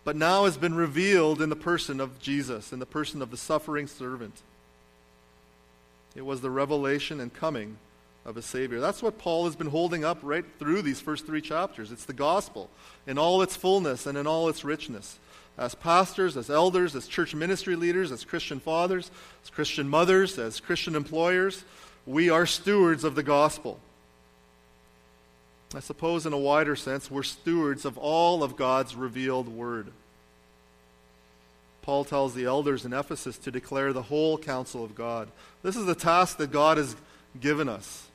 but 0.02 0.16
now 0.16 0.44
has 0.44 0.56
been 0.56 0.74
revealed 0.74 1.40
in 1.40 1.48
the 1.48 1.56
person 1.56 2.00
of 2.00 2.18
Jesus, 2.18 2.72
in 2.72 2.78
the 2.78 2.86
person 2.86 3.22
of 3.22 3.30
the 3.30 3.36
suffering 3.36 3.86
servant. 3.86 4.42
It 6.16 6.24
was 6.24 6.40
the 6.40 6.50
revelation 6.50 7.20
and 7.20 7.32
coming 7.32 7.76
of 8.24 8.36
a 8.36 8.42
Savior. 8.42 8.80
That's 8.80 9.02
what 9.02 9.18
Paul 9.18 9.44
has 9.44 9.56
been 9.56 9.68
holding 9.68 10.04
up 10.04 10.18
right 10.22 10.44
through 10.58 10.82
these 10.82 11.00
first 11.00 11.26
three 11.26 11.40
chapters. 11.40 11.92
It's 11.92 12.06
the 12.06 12.12
gospel 12.12 12.70
in 13.06 13.18
all 13.18 13.42
its 13.42 13.56
fullness 13.56 14.06
and 14.06 14.16
in 14.16 14.26
all 14.26 14.48
its 14.48 14.64
richness. 14.64 15.18
As 15.56 15.74
pastors, 15.74 16.36
as 16.36 16.50
elders, 16.50 16.96
as 16.96 17.06
church 17.06 17.34
ministry 17.34 17.76
leaders, 17.76 18.10
as 18.10 18.24
Christian 18.24 18.60
fathers, 18.60 19.10
as 19.42 19.50
Christian 19.50 19.88
mothers, 19.88 20.38
as 20.38 20.58
Christian 20.58 20.96
employers, 20.96 21.64
we 22.06 22.30
are 22.30 22.46
stewards 22.46 23.04
of 23.04 23.14
the 23.14 23.22
gospel. 23.22 23.78
I 25.74 25.80
suppose, 25.80 26.24
in 26.24 26.32
a 26.32 26.38
wider 26.38 26.76
sense, 26.76 27.10
we're 27.10 27.22
stewards 27.22 27.84
of 27.84 27.98
all 27.98 28.42
of 28.42 28.56
God's 28.56 28.94
revealed 28.94 29.48
word. 29.48 29.92
Paul 31.82 32.04
tells 32.04 32.34
the 32.34 32.46
elders 32.46 32.84
in 32.84 32.92
Ephesus 32.92 33.36
to 33.38 33.50
declare 33.50 33.92
the 33.92 34.02
whole 34.02 34.38
counsel 34.38 34.84
of 34.84 34.94
God. 34.94 35.28
This 35.62 35.76
is 35.76 35.84
the 35.84 35.94
task 35.94 36.38
that 36.38 36.50
God 36.50 36.78
has 36.78 36.96
given 37.38 37.68
us. 37.68 38.08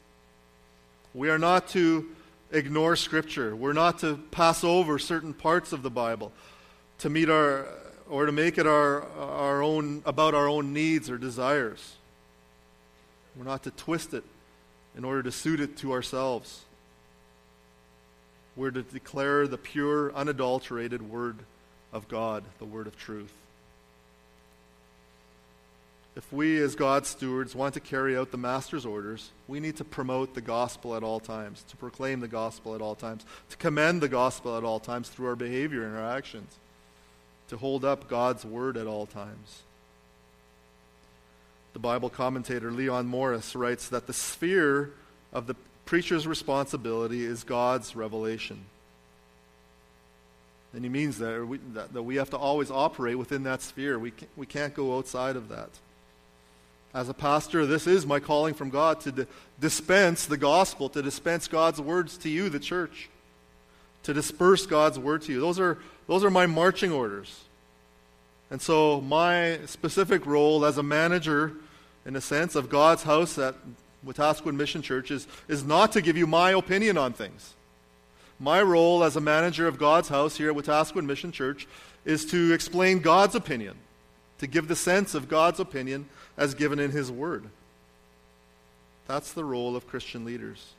We 1.14 1.30
are 1.30 1.40
not 1.40 1.70
to 1.70 2.08
ignore 2.52 2.96
Scripture. 2.96 3.56
We're 3.56 3.74
not 3.74 4.00
to 4.00 4.18
pass 4.32 4.64
over 4.64 5.00
certain 5.00 5.34
parts 5.34 5.74
of 5.74 5.82
the 5.82 5.90
Bible 5.90 6.32
to 7.00 7.10
meet 7.10 7.30
our 7.30 7.68
or 8.10 8.26
to 8.26 8.32
make 8.32 8.58
it 8.58 8.66
our, 8.66 9.04
our 9.18 9.62
own 9.62 10.02
about 10.06 10.34
our 10.34 10.48
own 10.48 10.74
needs 10.74 11.10
or 11.10 11.18
desires. 11.18 11.96
We're 13.36 13.46
not 13.46 13.64
to 13.64 13.72
twist 13.72 14.14
it 14.14 14.24
in 14.98 15.06
order 15.06 15.24
to 15.24 15.32
suit 15.32 15.60
it 15.60 15.78
to 15.78 15.94
ourselves. 15.94 16.62
We're 18.56 18.72
to 18.72 18.82
declare 18.82 19.48
the 19.48 19.58
pure, 19.58 20.14
unadulterated 20.14 21.02
Word 21.02 21.38
of 21.94 22.08
God, 22.08 22.44
the 22.58 22.66
Word 22.66 22.88
of 22.88 22.98
truth 22.98 23.32
if 26.20 26.34
we, 26.34 26.62
as 26.62 26.76
God's 26.76 27.08
stewards, 27.08 27.56
want 27.56 27.76
to 27.76 27.80
carry 27.80 28.18
out 28.18 28.30
the 28.30 28.38
Master's 28.38 28.86
orders, 28.86 29.32
we 29.48 29.62
need 29.62 29.78
to 29.78 29.86
promote 29.86 30.36
the 30.36 30.42
gospel 30.42 30.94
at 30.98 31.02
all 31.02 31.22
times, 31.22 31.64
to 31.70 31.78
proclaim 31.78 32.20
the 32.20 32.28
gospel 32.28 32.76
at 32.76 32.82
all 32.82 32.94
times, 32.94 33.26
to 33.50 33.56
commend 33.56 34.02
the 34.02 34.10
gospel 34.10 34.58
at 34.58 34.66
all 34.66 34.82
times 34.82 35.08
through 35.08 35.28
our 35.28 35.38
behavior 35.38 35.88
and 35.88 35.96
our 35.96 36.12
actions, 36.12 36.58
to 37.48 37.56
hold 37.56 37.86
up 37.86 38.10
God's 38.10 38.44
word 38.44 38.76
at 38.76 38.86
all 38.86 39.06
times. 39.06 39.62
The 41.72 41.80
Bible 41.80 42.10
commentator 42.10 42.70
Leon 42.70 43.08
Morris 43.08 43.56
writes 43.56 43.88
that 43.88 44.06
the 44.06 44.12
sphere 44.12 44.92
of 45.32 45.48
the 45.48 45.56
preacher's 45.86 46.28
responsibility 46.28 47.24
is 47.24 47.46
God's 47.46 47.96
revelation. 47.96 48.66
And 50.74 50.84
he 50.84 50.90
means 50.90 51.18
that 51.20 51.48
we, 51.48 51.60
that, 51.76 51.94
that 51.94 52.04
we 52.04 52.18
have 52.18 52.32
to 52.32 52.38
always 52.38 52.70
operate 52.70 53.18
within 53.18 53.44
that 53.44 53.62
sphere. 53.62 53.98
We 53.98 54.12
can't, 54.12 54.32
we 54.36 54.46
can't 54.46 54.74
go 54.74 54.98
outside 54.98 55.38
of 55.38 55.48
that. 55.48 55.70
As 56.94 57.08
a 57.08 57.14
pastor, 57.14 57.66
this 57.66 57.86
is 57.86 58.06
my 58.06 58.20
calling 58.20 58.56
from 58.56 58.72
God 58.72 59.00
to 59.02 59.28
dispense 59.60 60.26
the 60.26 60.38
gospel, 60.38 60.90
to 60.90 61.02
dispense 61.02 61.48
God's 61.48 61.80
words 61.80 62.18
to 62.20 62.30
you, 62.30 62.50
the 62.50 62.60
church, 62.60 63.10
to 64.04 64.14
disperse 64.14 64.66
God's 64.66 64.98
word 64.98 65.22
to 65.24 65.32
you. 65.32 65.40
Those 65.40 65.60
are, 65.60 65.78
those 66.08 66.24
are 66.24 66.32
my 66.32 66.48
marching 66.48 66.92
orders. 66.92 67.44
And 68.50 68.60
so, 68.60 69.02
my 69.02 69.60
specific 69.68 70.26
role 70.26 70.66
as 70.66 70.80
a 70.80 70.84
manager, 70.84 71.54
in 72.06 72.16
a 72.16 72.22
sense, 72.22 72.56
of 72.56 72.70
God's 72.70 73.04
house 73.04 73.38
at 73.38 73.54
Wetaskiwin 74.04 74.56
Mission 74.56 74.82
Church 74.82 75.12
is, 75.12 75.28
is 75.48 75.64
not 75.64 75.92
to 75.92 76.02
give 76.02 76.18
you 76.18 76.26
my 76.26 76.52
opinion 76.52 76.98
on 76.98 77.14
things. 77.14 77.54
My 78.40 78.64
role 78.64 79.04
as 79.04 79.16
a 79.16 79.22
manager 79.22 79.68
of 79.68 79.78
God's 79.78 80.10
house 80.10 80.38
here 80.38 80.50
at 80.50 80.56
Wetaskiwin 80.56 81.06
Mission 81.06 81.32
Church 81.32 81.68
is 82.06 82.26
to 82.28 82.54
explain 82.54 83.00
God's 83.00 83.36
opinion, 83.36 83.76
to 84.40 84.48
give 84.48 84.68
the 84.68 84.76
sense 84.76 85.14
of 85.14 85.28
God's 85.28 85.60
opinion 85.60 86.08
as 86.40 86.56
given 86.56 86.80
in 86.80 86.92
His 86.92 87.12
Word. 87.12 87.44
That's 89.08 89.34
the 89.34 89.44
role 89.44 89.76
of 89.76 89.88
Christian 89.88 90.24
leaders. 90.24 90.74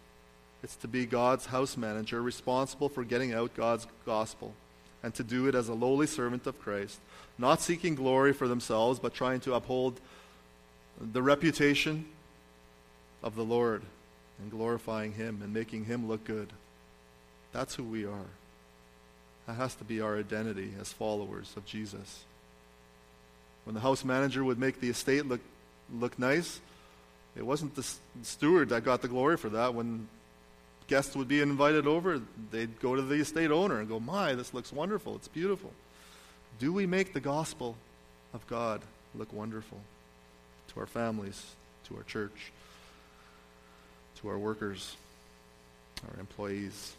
It's 0.62 0.76
to 0.76 0.88
be 0.88 1.04
God's 1.04 1.46
house 1.46 1.76
manager, 1.76 2.20
responsible 2.22 2.88
for 2.88 3.04
getting 3.04 3.32
out 3.32 3.54
God's 3.54 3.86
gospel, 4.06 4.54
and 5.02 5.14
to 5.14 5.22
do 5.22 5.46
it 5.46 5.54
as 5.54 5.68
a 5.68 5.74
lowly 5.74 6.06
servant 6.06 6.46
of 6.46 6.60
Christ, 6.60 6.98
not 7.38 7.60
seeking 7.60 7.94
glory 7.94 8.32
for 8.32 8.48
themselves, 8.48 8.98
but 8.98 9.14
trying 9.14 9.40
to 9.40 9.54
uphold 9.54 10.00
the 11.00 11.22
reputation 11.22 12.06
of 13.22 13.36
the 13.36 13.44
Lord 13.44 13.82
and 14.40 14.50
glorifying 14.50 15.12
Him 15.12 15.40
and 15.42 15.52
making 15.52 15.84
Him 15.84 16.08
look 16.08 16.24
good. 16.24 16.52
That's 17.52 17.74
who 17.74 17.84
we 17.84 18.06
are. 18.06 18.30
That 19.46 19.54
has 19.54 19.74
to 19.76 19.84
be 19.84 20.00
our 20.00 20.16
identity 20.18 20.72
as 20.80 20.92
followers 20.92 21.52
of 21.56 21.66
Jesus. 21.66 22.24
When 23.70 23.76
the 23.76 23.82
house 23.82 24.04
manager 24.04 24.42
would 24.42 24.58
make 24.58 24.80
the 24.80 24.88
estate 24.88 25.26
look, 25.26 25.40
look 25.94 26.18
nice, 26.18 26.60
it 27.36 27.46
wasn't 27.46 27.76
the 27.76 27.86
steward 28.24 28.70
that 28.70 28.82
got 28.82 29.00
the 29.00 29.06
glory 29.06 29.36
for 29.36 29.48
that. 29.50 29.74
When 29.74 30.08
guests 30.88 31.14
would 31.14 31.28
be 31.28 31.40
invited 31.40 31.86
over, 31.86 32.20
they'd 32.50 32.80
go 32.80 32.96
to 32.96 33.02
the 33.02 33.14
estate 33.14 33.52
owner 33.52 33.78
and 33.78 33.88
go, 33.88 34.00
My, 34.00 34.34
this 34.34 34.52
looks 34.52 34.72
wonderful. 34.72 35.14
It's 35.14 35.28
beautiful. 35.28 35.70
Do 36.58 36.72
we 36.72 36.84
make 36.84 37.12
the 37.12 37.20
gospel 37.20 37.76
of 38.34 38.44
God 38.48 38.80
look 39.14 39.32
wonderful 39.32 39.78
to 40.74 40.80
our 40.80 40.86
families, 40.86 41.40
to 41.84 41.96
our 41.96 42.02
church, 42.02 42.50
to 44.16 44.30
our 44.30 44.38
workers, 44.38 44.96
our 46.12 46.18
employees? 46.18 46.96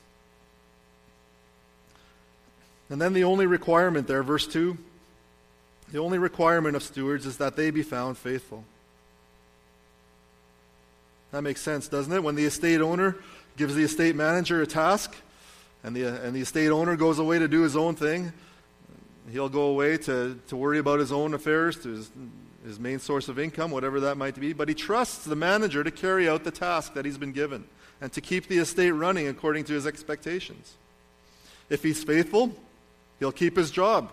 And 2.90 3.02
then 3.02 3.12
the 3.12 3.26
only 3.26 3.46
requirement 3.46 4.08
there, 4.08 4.24
verse 4.24 4.48
2 4.48 4.78
the 5.92 6.00
only 6.00 6.18
requirement 6.18 6.76
of 6.76 6.84
stewards 6.84 7.26
is 7.26 7.38
that 7.38 7.56
they 7.56 7.70
be 7.70 7.84
found 7.84 8.18
faithful. 8.18 8.64
That 11.32 11.42
makes 11.42 11.62
sense, 11.62 11.88
doesn't 11.88 12.12
it? 12.12 12.24
When 12.24 12.36
the 12.36 12.46
estate 12.46 12.82
owner 12.82 13.16
gives 13.58 13.76
the 13.76 13.84
estate 13.84 14.16
manager 14.16 14.62
a 14.62 14.68
task 14.68 15.16
and 15.84 15.96
the, 15.96 16.08
and 16.24 16.36
the 16.36 16.42
estate 16.42 16.70
owner 16.70 16.96
goes 16.96 17.20
away 17.20 17.40
to 17.40 17.48
do 17.48 17.62
his 17.62 17.76
own 17.76 17.96
thing, 17.96 18.34
he'll 19.32 19.50
go 19.50 19.64
away 19.64 19.98
to, 19.98 20.38
to 20.48 20.56
worry 20.56 20.80
about 20.80 21.00
his 21.00 21.12
own 21.12 21.34
affairs, 21.34 21.78
to 21.84 21.90
his, 21.90 22.12
his 22.66 22.80
main 22.80 23.00
source 23.00 23.28
of 23.28 23.40
income, 23.40 23.72
whatever 23.72 24.02
that 24.02 24.18
might 24.18 24.40
be. 24.40 24.54
But 24.54 24.68
he 24.68 24.76
trusts 24.76 25.26
the 25.26 25.36
manager 25.36 25.84
to 25.84 25.92
carry 25.92 26.28
out 26.28 26.44
the 26.44 26.52
task 26.52 26.94
that 26.94 27.06
he's 27.06 27.18
been 27.18 27.32
given 27.32 27.66
and 28.02 28.12
to 28.14 28.22
keep 28.22 28.48
the 28.48 28.58
estate 28.58 28.92
running 28.92 29.28
according 29.28 29.66
to 29.66 29.74
his 29.74 29.86
expectations. 29.86 30.74
If 31.70 31.84
he's 31.84 32.04
faithful, 32.04 32.54
he'll 33.20 33.32
keep 33.32 33.56
his 33.56 33.72
job. 33.72 34.12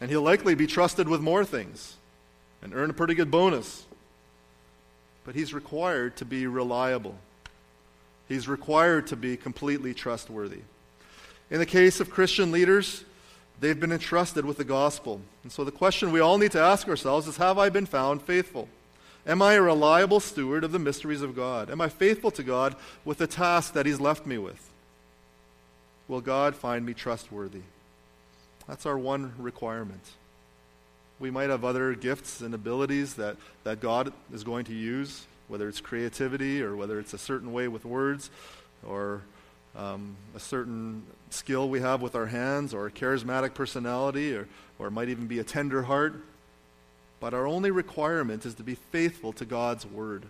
And 0.00 0.10
he'll 0.10 0.22
likely 0.22 0.54
be 0.54 0.66
trusted 0.66 1.08
with 1.08 1.20
more 1.20 1.44
things 1.44 1.96
and 2.62 2.74
earn 2.74 2.90
a 2.90 2.94
pretty 2.94 3.14
good 3.14 3.30
bonus. 3.30 3.84
But 5.24 5.34
he's 5.34 5.52
required 5.52 6.16
to 6.16 6.24
be 6.24 6.46
reliable. 6.46 7.16
He's 8.28 8.48
required 8.48 9.08
to 9.08 9.16
be 9.16 9.36
completely 9.36 9.92
trustworthy. 9.92 10.60
In 11.50 11.58
the 11.58 11.66
case 11.66 12.00
of 12.00 12.10
Christian 12.10 12.52
leaders, 12.52 13.04
they've 13.60 13.78
been 13.78 13.92
entrusted 13.92 14.44
with 14.44 14.56
the 14.56 14.64
gospel. 14.64 15.20
And 15.42 15.50
so 15.52 15.64
the 15.64 15.72
question 15.72 16.12
we 16.12 16.20
all 16.20 16.38
need 16.38 16.52
to 16.52 16.60
ask 16.60 16.88
ourselves 16.88 17.26
is 17.26 17.36
Have 17.36 17.58
I 17.58 17.68
been 17.68 17.86
found 17.86 18.22
faithful? 18.22 18.68
Am 19.26 19.42
I 19.42 19.54
a 19.54 19.62
reliable 19.62 20.20
steward 20.20 20.64
of 20.64 20.72
the 20.72 20.78
mysteries 20.78 21.22
of 21.22 21.36
God? 21.36 21.70
Am 21.70 21.80
I 21.80 21.88
faithful 21.88 22.30
to 22.32 22.42
God 22.42 22.74
with 23.04 23.18
the 23.18 23.26
task 23.26 23.74
that 23.74 23.84
He's 23.84 24.00
left 24.00 24.24
me 24.26 24.38
with? 24.38 24.70
Will 26.08 26.20
God 26.20 26.56
find 26.56 26.86
me 26.86 26.94
trustworthy? 26.94 27.62
That's 28.70 28.86
our 28.86 28.96
one 28.96 29.32
requirement. 29.36 30.04
We 31.18 31.28
might 31.32 31.50
have 31.50 31.64
other 31.64 31.92
gifts 31.94 32.40
and 32.40 32.54
abilities 32.54 33.14
that, 33.14 33.36
that 33.64 33.80
God 33.80 34.12
is 34.32 34.44
going 34.44 34.64
to 34.66 34.72
use 34.72 35.26
whether 35.48 35.68
it's 35.68 35.80
creativity 35.80 36.62
or 36.62 36.76
whether 36.76 37.00
it's 37.00 37.12
a 37.12 37.18
certain 37.18 37.52
way 37.52 37.66
with 37.66 37.84
words 37.84 38.30
or 38.86 39.22
um, 39.76 40.14
a 40.36 40.38
certain 40.38 41.02
skill 41.30 41.68
we 41.68 41.80
have 41.80 42.00
with 42.00 42.14
our 42.14 42.26
hands 42.26 42.72
or 42.72 42.86
a 42.86 42.92
charismatic 42.92 43.54
personality 43.54 44.36
or, 44.36 44.46
or 44.78 44.86
it 44.86 44.92
might 44.92 45.08
even 45.08 45.26
be 45.26 45.40
a 45.40 45.44
tender 45.44 45.82
heart. 45.82 46.14
But 47.18 47.34
our 47.34 47.48
only 47.48 47.72
requirement 47.72 48.46
is 48.46 48.54
to 48.54 48.62
be 48.62 48.76
faithful 48.76 49.32
to 49.32 49.44
God's 49.44 49.84
word. 49.84 50.22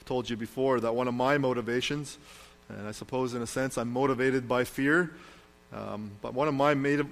I've 0.00 0.04
told 0.04 0.28
you 0.28 0.36
before 0.36 0.80
that 0.80 0.96
one 0.96 1.06
of 1.06 1.14
my 1.14 1.38
motivations, 1.38 2.18
and 2.68 2.88
I 2.88 2.90
suppose 2.90 3.34
in 3.34 3.40
a 3.40 3.46
sense 3.46 3.78
I'm 3.78 3.92
motivated 3.92 4.48
by 4.48 4.64
fear, 4.64 5.12
um, 5.72 6.10
but 6.20 6.34
one 6.34 6.48
of 6.48 6.54
my 6.54 6.74
main, 6.74 7.08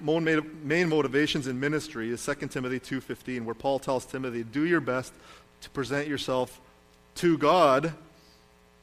main 0.64 0.88
motivations 0.88 1.46
in 1.46 1.60
ministry 1.60 2.10
is 2.10 2.24
2 2.24 2.48
Timothy 2.48 2.80
2.15, 2.80 3.44
where 3.44 3.54
Paul 3.54 3.78
tells 3.78 4.04
Timothy, 4.04 4.42
do 4.42 4.64
your 4.64 4.80
best 4.80 5.12
to 5.60 5.70
present 5.70 6.08
yourself 6.08 6.60
to 7.16 7.38
God 7.38 7.94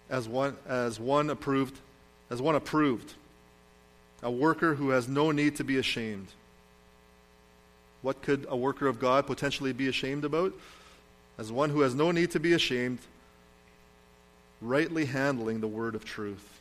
as 0.09 0.27
one, 0.27 0.55
as 0.67 0.99
one 0.99 1.29
approved, 1.29 1.79
as 2.29 2.41
one 2.41 2.55
approved, 2.55 3.13
a 4.23 4.31
worker 4.31 4.75
who 4.75 4.89
has 4.89 5.07
no 5.07 5.31
need 5.31 5.57
to 5.57 5.63
be 5.63 5.77
ashamed. 5.77 6.27
What 8.01 8.21
could 8.21 8.45
a 8.49 8.55
worker 8.55 8.87
of 8.87 8.99
God 8.99 9.25
potentially 9.25 9.73
be 9.73 9.87
ashamed 9.87 10.25
about? 10.25 10.53
As 11.37 11.51
one 11.51 11.69
who 11.69 11.81
has 11.81 11.95
no 11.95 12.11
need 12.11 12.31
to 12.31 12.39
be 12.39 12.53
ashamed, 12.53 12.99
rightly 14.61 15.05
handling 15.05 15.59
the 15.59 15.67
word 15.67 15.95
of 15.95 16.05
truth. 16.05 16.54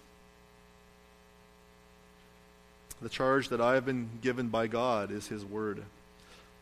The 3.02 3.08
charge 3.08 3.50
that 3.50 3.60
I 3.60 3.74
have 3.74 3.84
been 3.84 4.08
given 4.22 4.48
by 4.48 4.66
God 4.66 5.10
is 5.10 5.26
His 5.26 5.44
Word. 5.44 5.82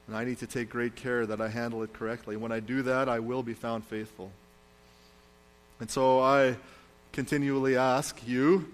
And 0.08 0.16
I 0.16 0.24
need 0.24 0.38
to 0.38 0.46
take 0.46 0.70
great 0.70 0.96
care 0.96 1.24
that 1.24 1.40
I 1.40 1.48
handle 1.48 1.82
it 1.82 1.92
correctly. 1.92 2.36
When 2.36 2.52
I 2.52 2.60
do 2.60 2.82
that, 2.82 3.08
I 3.08 3.20
will 3.20 3.42
be 3.42 3.54
found 3.54 3.84
faithful. 3.84 4.32
And 5.78 5.90
so 5.90 6.20
I 6.20 6.56
continually 7.12 7.76
ask 7.76 8.16
you, 8.26 8.68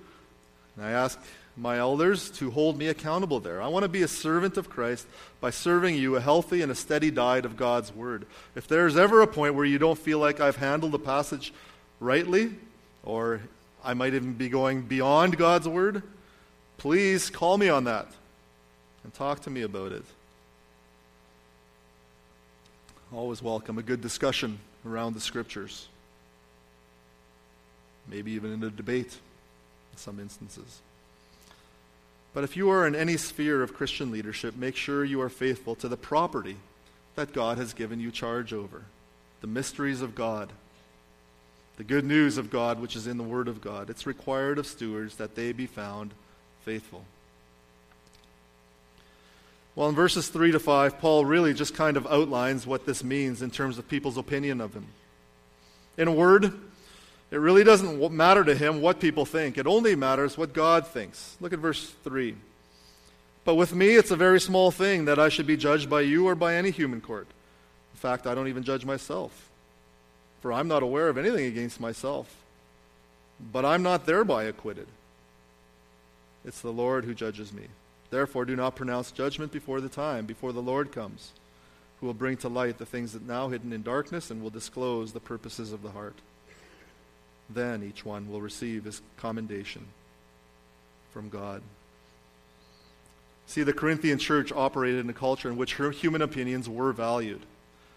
and 0.77 0.87
I 0.87 0.93
ask 0.93 1.19
my 1.57 1.79
elders 1.79 2.31
to 2.31 2.51
hold 2.51 2.79
me 2.79 2.87
accountable 2.87 3.41
there. 3.41 3.61
I 3.61 3.69
want 3.69 3.83
to 3.83 3.89
be 3.89 4.03
a 4.03 4.09
servant 4.09 4.57
of 4.57 4.71
Christ 4.71 5.07
by 5.41 5.51
serving 5.51 5.97
you 5.97 6.17
a 6.17 6.21
healthy 6.21 6.63
and 6.63 6.71
a 6.71 6.75
steady 6.75 7.11
diet 7.11 7.45
of 7.45 7.57
God's 7.57 7.95
Word. 7.95 8.27
If 8.55 8.69
there's 8.69 8.97
ever 8.97 9.21
a 9.21 9.27
point 9.27 9.55
where 9.55 9.65
you 9.65 9.79
don't 9.79 9.99
feel 9.99 10.21
like 10.21 10.41
I've 10.41 10.57
handled 10.57 10.93
the 10.93 10.99
passage 10.99 11.53
rightly, 11.99 12.53
or 13.03 13.41
I 13.85 13.95
might 13.95 14.15
even 14.15 14.35
be 14.35 14.49
going 14.49 14.83
beyond 14.83 15.37
God's 15.37 15.69
Word, 15.69 16.03
Please 16.79 17.29
call 17.29 17.59
me 17.59 17.69
on 17.69 17.85
that 17.85 18.07
and 19.03 19.13
talk 19.13 19.41
to 19.41 19.51
me 19.51 19.63
about 19.63 19.91
it. 19.91 20.05
Always 23.13 23.43
welcome 23.43 23.79
a 23.79 23.83
good 23.83 24.01
discussion 24.01 24.61
around 24.87 25.15
the 25.15 25.21
scriptures. 25.21 25.89
Maybe 28.09 28.31
even 28.33 28.53
in 28.53 28.63
a 28.63 28.71
debate 28.71 29.17
in 29.93 29.99
some 29.99 30.21
instances. 30.21 30.81
But 32.33 32.45
if 32.45 32.57
you 32.57 32.71
are 32.71 32.87
in 32.87 32.95
any 32.95 33.17
sphere 33.17 33.63
of 33.63 33.75
Christian 33.75 34.13
leadership, 34.13 34.55
make 34.55 34.77
sure 34.77 35.05
you 35.05 35.21
are 35.21 35.29
faithful 35.29 35.75
to 35.77 35.89
the 35.89 35.97
property 35.97 36.57
that 37.17 37.33
God 37.33 37.59
has 37.59 37.75
given 37.75 37.99
you 37.99 38.13
charge 38.13 38.53
over 38.53 38.85
the 39.41 39.49
mysteries 39.49 40.01
of 40.01 40.15
God, 40.15 40.53
the 41.77 41.85
good 41.85 42.05
news 42.05 42.39
of 42.39 42.51
God, 42.51 42.81
which 42.81 42.95
is 42.95 43.09
in 43.09 43.17
the 43.17 43.25
Word 43.25 43.49
of 43.49 43.61
God. 43.61 43.91
It's 43.91 44.07
required 44.07 44.59
of 44.59 44.67
stewards 44.67 45.17
that 45.17 45.35
they 45.35 45.51
be 45.51 45.67
found 45.67 46.13
faithful. 46.69 47.03
Well, 49.75 49.89
in 49.89 49.95
verses 49.95 50.29
3 50.29 50.53
to 50.53 50.59
5, 50.59 50.99
Paul 50.99 51.25
really 51.25 51.55
just 51.55 51.75
kind 51.75 51.97
of 51.97 52.07
outlines 52.09 52.67
what 52.67 52.85
this 52.85 53.03
means 53.03 53.41
in 53.41 53.51
terms 53.51 53.79
of 53.79 53.89
people's 53.89 54.19
opinion 54.19 54.61
of 54.61 54.75
him. 54.75 54.85
In 55.97 56.09
a 56.09 56.13
word, 56.13 56.53
it 57.31 57.37
really 57.37 57.65
doesn't 57.65 58.13
matter 58.13 58.45
to 58.45 58.55
him 58.55 58.83
what 58.83 59.01
people 59.01 59.25
think, 59.25 59.57
it 59.57 59.67
only 59.67 59.95
matters 59.95 60.37
what 60.37 60.53
God 60.53 60.87
thinks. 60.87 61.39
Look 61.41 61.55
at 61.55 61.59
verse 61.59 61.91
3. 62.05 62.37
But 63.47 63.55
with 63.55 63.75
me, 63.75 63.97
it's 63.97 64.11
a 64.11 64.17
very 64.17 64.39
small 64.39 64.71
thing 64.71 65.07
that 65.07 65.19
I 65.19 65.31
should 65.31 65.47
be 65.47 65.57
judged 65.57 65.89
by 65.89 66.03
you 66.03 66.29
or 66.29 66.35
by 66.35 66.57
any 66.57 66.71
human 66.71 67.01
court. 67.01 67.29
In 67.95 67.99
fact, 67.99 68.27
I 68.27 68.35
don't 68.35 68.49
even 68.49 68.63
judge 68.63 68.85
myself, 68.85 69.49
for 70.43 70.53
I'm 70.53 70.69
not 70.69 70.83
aware 70.83 71.09
of 71.09 71.17
anything 71.17 71.47
against 71.47 71.81
myself. 71.81 72.31
But 73.41 73.65
I'm 73.65 73.83
not 73.83 74.05
thereby 74.05 74.45
acquitted. 74.45 74.89
It's 76.45 76.61
the 76.61 76.73
Lord 76.73 77.05
who 77.05 77.15
judges 77.15 77.53
me. 77.53 77.65
Therefore, 78.11 78.45
do 78.45 78.57
not 78.57 78.77
pronounce 78.77 79.11
judgment 79.11 79.53
before 79.53 79.81
the 79.81 79.89
time, 79.89 80.25
before 80.25 80.53
the 80.53 80.63
Lord 80.63 80.93
comes, 80.93 81.33
who 82.01 82.07
will 82.07 82.15
bring 82.15 82.37
to 82.39 82.49
light 82.49 82.79
the 82.79 82.87
things 82.87 83.13
that 83.13 83.27
now 83.27 83.49
hidden 83.49 83.73
in 83.73 83.83
darkness 83.83 84.31
and 84.31 84.43
will 84.43 84.51
disclose 84.51 85.13
the 85.13 85.21
purposes 85.21 85.73
of 85.73 85.83
the 85.83 85.91
heart. 85.91 86.17
Then 87.51 87.83
each 87.83 88.05
one 88.05 88.31
will 88.31 88.41
receive 88.41 88.85
his 88.85 89.03
commendation 89.17 89.87
from 91.13 91.29
God. 91.29 91.63
See, 93.47 93.63
the 93.63 93.73
Corinthian 93.73 94.19
church 94.19 94.53
operated 94.53 95.01
in 95.01 95.11
a 95.11 95.15
culture 95.15 95.49
in 95.49 95.57
which 95.57 95.75
human 95.75 96.21
opinions 96.21 96.69
were 96.69 96.93
valued. 96.93 97.41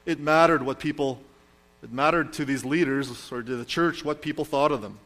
It 0.05 0.19
mattered 0.19 0.63
what 0.63 0.79
people, 0.79 1.21
it 1.83 1.91
mattered 1.91 2.33
to 2.33 2.45
these 2.45 2.63
leaders 2.63 3.31
or 3.31 3.43
to 3.43 3.55
the 3.57 3.65
church 3.65 4.05
what 4.05 4.21
people 4.21 4.45
thought 4.45 4.71
of 4.71 4.81
them. 4.81 4.99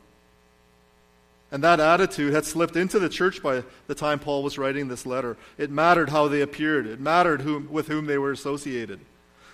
And 1.51 1.63
that 1.63 1.79
attitude 1.79 2.33
had 2.33 2.45
slipped 2.45 2.75
into 2.75 2.99
the 2.99 3.09
church 3.09 3.41
by 3.41 3.63
the 3.87 3.95
time 3.95 4.19
Paul 4.19 4.43
was 4.43 4.57
writing 4.57 4.87
this 4.87 5.05
letter. 5.05 5.37
It 5.57 5.69
mattered 5.69 6.09
how 6.09 6.27
they 6.27 6.41
appeared, 6.41 6.87
it 6.87 6.99
mattered 6.99 7.41
whom, 7.41 7.71
with 7.71 7.87
whom 7.87 8.05
they 8.05 8.17
were 8.17 8.31
associated. 8.31 8.99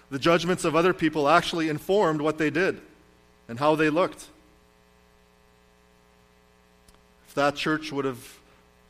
The 0.10 0.20
judgments 0.20 0.66
of 0.66 0.76
other 0.76 0.94
people 0.94 1.30
actually 1.30 1.70
informed 1.70 2.22
what 2.22 2.38
they 2.38 2.50
did 2.50 2.82
and 3.48 3.60
how 3.60 3.76
they 3.76 3.90
looked. 3.90 4.28
If 7.28 7.36
that 7.36 7.56
church 7.56 7.92
would 7.92 8.06
have 8.06 8.40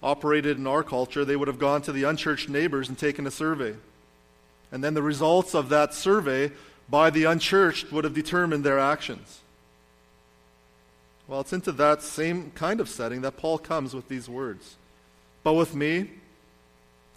operated 0.01 0.57
in 0.57 0.65
our 0.65 0.81
culture, 0.81 1.23
they 1.23 1.35
would 1.35 1.47
have 1.47 1.59
gone 1.59 1.81
to 1.83 1.91
the 1.91 2.05
unchurched 2.05 2.49
neighbors 2.49 2.89
and 2.89 2.97
taken 2.97 3.27
a 3.27 3.31
survey. 3.31 3.75
And 4.71 4.83
then 4.83 4.93
the 4.93 5.03
results 5.03 5.53
of 5.53 5.69
that 5.69 5.93
survey 5.93 6.51
by 6.89 7.09
the 7.09 7.25
unchurched 7.25 7.91
would 7.91 8.03
have 8.03 8.15
determined 8.15 8.63
their 8.63 8.79
actions. 8.79 9.40
Well, 11.31 11.39
it's 11.39 11.53
into 11.53 11.71
that 11.71 12.01
same 12.01 12.51
kind 12.55 12.81
of 12.81 12.89
setting 12.89 13.21
that 13.21 13.37
Paul 13.37 13.57
comes 13.57 13.93
with 13.93 14.09
these 14.09 14.27
words. 14.27 14.75
But 15.43 15.53
with 15.53 15.73
me, 15.73 16.09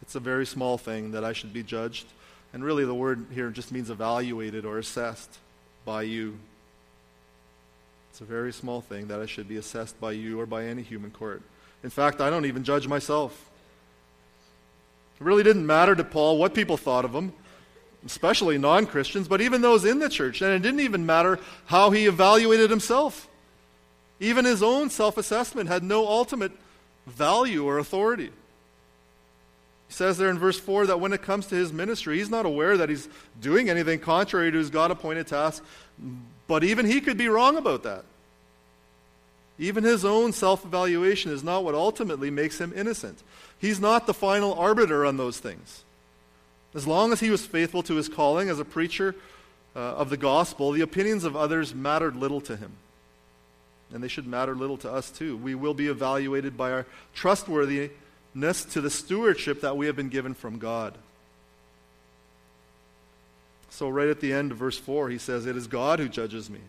it's 0.03 0.15
a 0.15 0.21
very 0.21 0.47
small 0.47 0.79
thing 0.79 1.11
that 1.11 1.25
I 1.25 1.33
should 1.33 1.53
be 1.53 1.65
judged. 1.65 2.07
And 2.53 2.63
really, 2.63 2.85
the 2.85 2.95
word 2.95 3.27
here 3.35 3.51
just 3.51 3.73
means 3.73 3.91
evaluated 3.91 4.65
or 4.65 4.79
assessed 4.79 5.37
by 5.85 6.03
you. 6.03 6.39
It's 8.13 8.21
a 8.21 8.25
very 8.25 8.53
small 8.53 8.81
thing 8.81 9.09
that 9.09 9.19
I 9.19 9.27
should 9.27 9.49
be 9.49 9.57
assessed 9.57 10.01
by 10.01 10.13
you 10.13 10.39
or 10.39 10.47
by 10.47 10.67
any 10.67 10.83
human 10.83 11.11
court. 11.11 11.43
In 11.83 11.91
fact, 11.91 12.21
I 12.21 12.31
don't 12.31 12.47
even 12.47 12.63
judge 12.63 12.87
myself. 12.87 13.51
It 15.21 15.25
really 15.25 15.43
didn't 15.43 15.67
matter 15.67 15.97
to 15.97 16.05
Paul 16.05 16.39
what 16.39 16.55
people 16.55 16.77
thought 16.77 17.05
of 17.05 17.13
him, 17.13 17.33
especially 18.07 18.59
non 18.59 18.87
Christians, 18.87 19.27
but 19.27 19.41
even 19.41 19.61
those 19.61 19.85
in 19.85 19.99
the 19.99 20.09
church. 20.09 20.41
And 20.41 20.53
it 20.53 20.63
didn't 20.63 20.79
even 20.79 21.05
matter 21.05 21.41
how 21.67 21.91
he 21.91 22.07
evaluated 22.07 22.71
himself. 22.71 23.29
Even 24.21 24.45
his 24.45 24.63
own 24.63 24.91
self 24.91 25.17
assessment 25.17 25.69
had 25.69 25.83
no 25.83 26.07
ultimate 26.07 26.53
value 27.07 27.65
or 27.65 27.79
authority. 27.79 28.31
He 29.89 29.93
says 29.93 30.17
there 30.17 30.31
in 30.31 30.39
verse 30.39 30.59
4 30.59 30.87
that 30.87 31.01
when 31.01 31.13
it 31.13 31.23
comes 31.23 31.47
to 31.47 31.55
his 31.55 31.73
ministry, 31.73 32.19
he's 32.19 32.31
not 32.31 32.47
aware 32.47 32.77
that 32.77 32.89
he's 32.89 33.09
doing 33.41 33.69
anything 33.69 33.99
contrary 33.99 34.51
to 34.51 34.59
his 34.59 34.71
God 34.71 34.91
appointed 34.91 35.27
task, 35.27 35.63
but 36.47 36.65
even 36.65 36.87
he 36.87 37.01
could 37.01 37.19
be 37.19 37.29
wrong 37.29 37.57
about 37.57 37.83
that. 37.83 38.05
Even 39.59 39.85
his 39.85 40.05
own 40.05 40.33
self 40.33 40.65
evaluation 40.65 41.31
is 41.31 41.45
not 41.45 41.65
what 41.65 41.75
ultimately 41.75 42.31
makes 42.31 42.61
him 42.61 42.73
innocent. 42.75 43.23
He's 43.59 43.81
not 43.81 44.07
the 44.07 44.15
final 44.15 44.55
arbiter 44.55 45.07
on 45.07 45.17
those 45.17 45.39
things. 45.39 45.85
As 46.75 46.87
long 46.87 47.13
as 47.13 47.21
he 47.21 47.31
was 47.31 47.47
faithful 47.47 47.85
to 47.85 47.95
his 47.95 48.09
calling 48.09 48.49
as 48.49 48.59
a 48.59 48.65
preacher 48.65 49.15
uh, 49.77 49.79
of 49.79 50.11
the 50.11 50.17
gospel, 50.17 50.73
the 50.73 50.81
opinions 50.81 51.23
of 51.23 51.37
others 51.37 51.73
mattered 51.73 52.17
little 52.17 52.41
to 52.43 52.57
him 52.57 52.73
and 53.93 54.03
they 54.03 54.09
should 54.09 54.27
matter 54.27 54.55
little 54.55 54.77
to 54.79 54.93
us 54.93 55.11
too. 55.11 55.37
We 55.37 55.55
will 55.55 55.75
be 55.75 55.89
evaluated 55.89 56.57
by 56.57 56.73
our 56.73 56.87
trustworthiness 57.15 58.65
to 58.71 58.81
the 58.81 58.91
stewardship 58.91 59.61
that 59.61 59.77
we 59.77 59.87
have 59.87 59.97
been 59.97 60.09
given 60.09 60.35
from 60.35 60.59
God. 60.59 60.95
So, 63.71 63.89
right 63.89 64.09
at 64.09 64.21
the 64.21 64.33
end 64.33 64.53
of 64.53 64.59
verse 64.59 64.79
4, 64.79 65.09
he 65.09 65.19
says, 65.19 65.47
It 65.47 65.57
is 65.57 65.67
God 65.67 65.99
who 65.99 66.09
judges 66.09 66.49
me. 66.49 66.61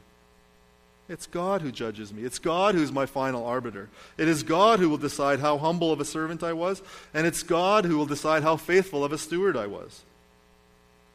It's 1.08 1.28
God 1.28 1.62
who 1.62 1.72
judges 1.72 2.12
me. 2.12 2.24
It's 2.24 2.40
God 2.40 2.74
who's 2.74 2.92
my 2.92 3.06
final 3.06 3.46
arbiter. 3.46 3.90
It 4.18 4.28
is 4.28 4.42
God 4.42 4.80
who 4.80 4.90
will 4.90 4.98
decide 4.98 5.40
how 5.40 5.60
humble 5.60 5.92
of 5.92 6.00
a 6.00 6.06
servant 6.06 6.42
I 6.42 6.54
was, 6.54 6.82
and 7.14 7.28
it's 7.28 7.44
God 7.44 7.86
who 7.86 7.98
will 7.98 8.08
decide 8.08 8.42
how 8.42 8.58
faithful 8.58 9.04
of 9.04 9.12
a 9.12 9.20
steward 9.20 9.56
I 9.56 9.68
was. 9.68 10.02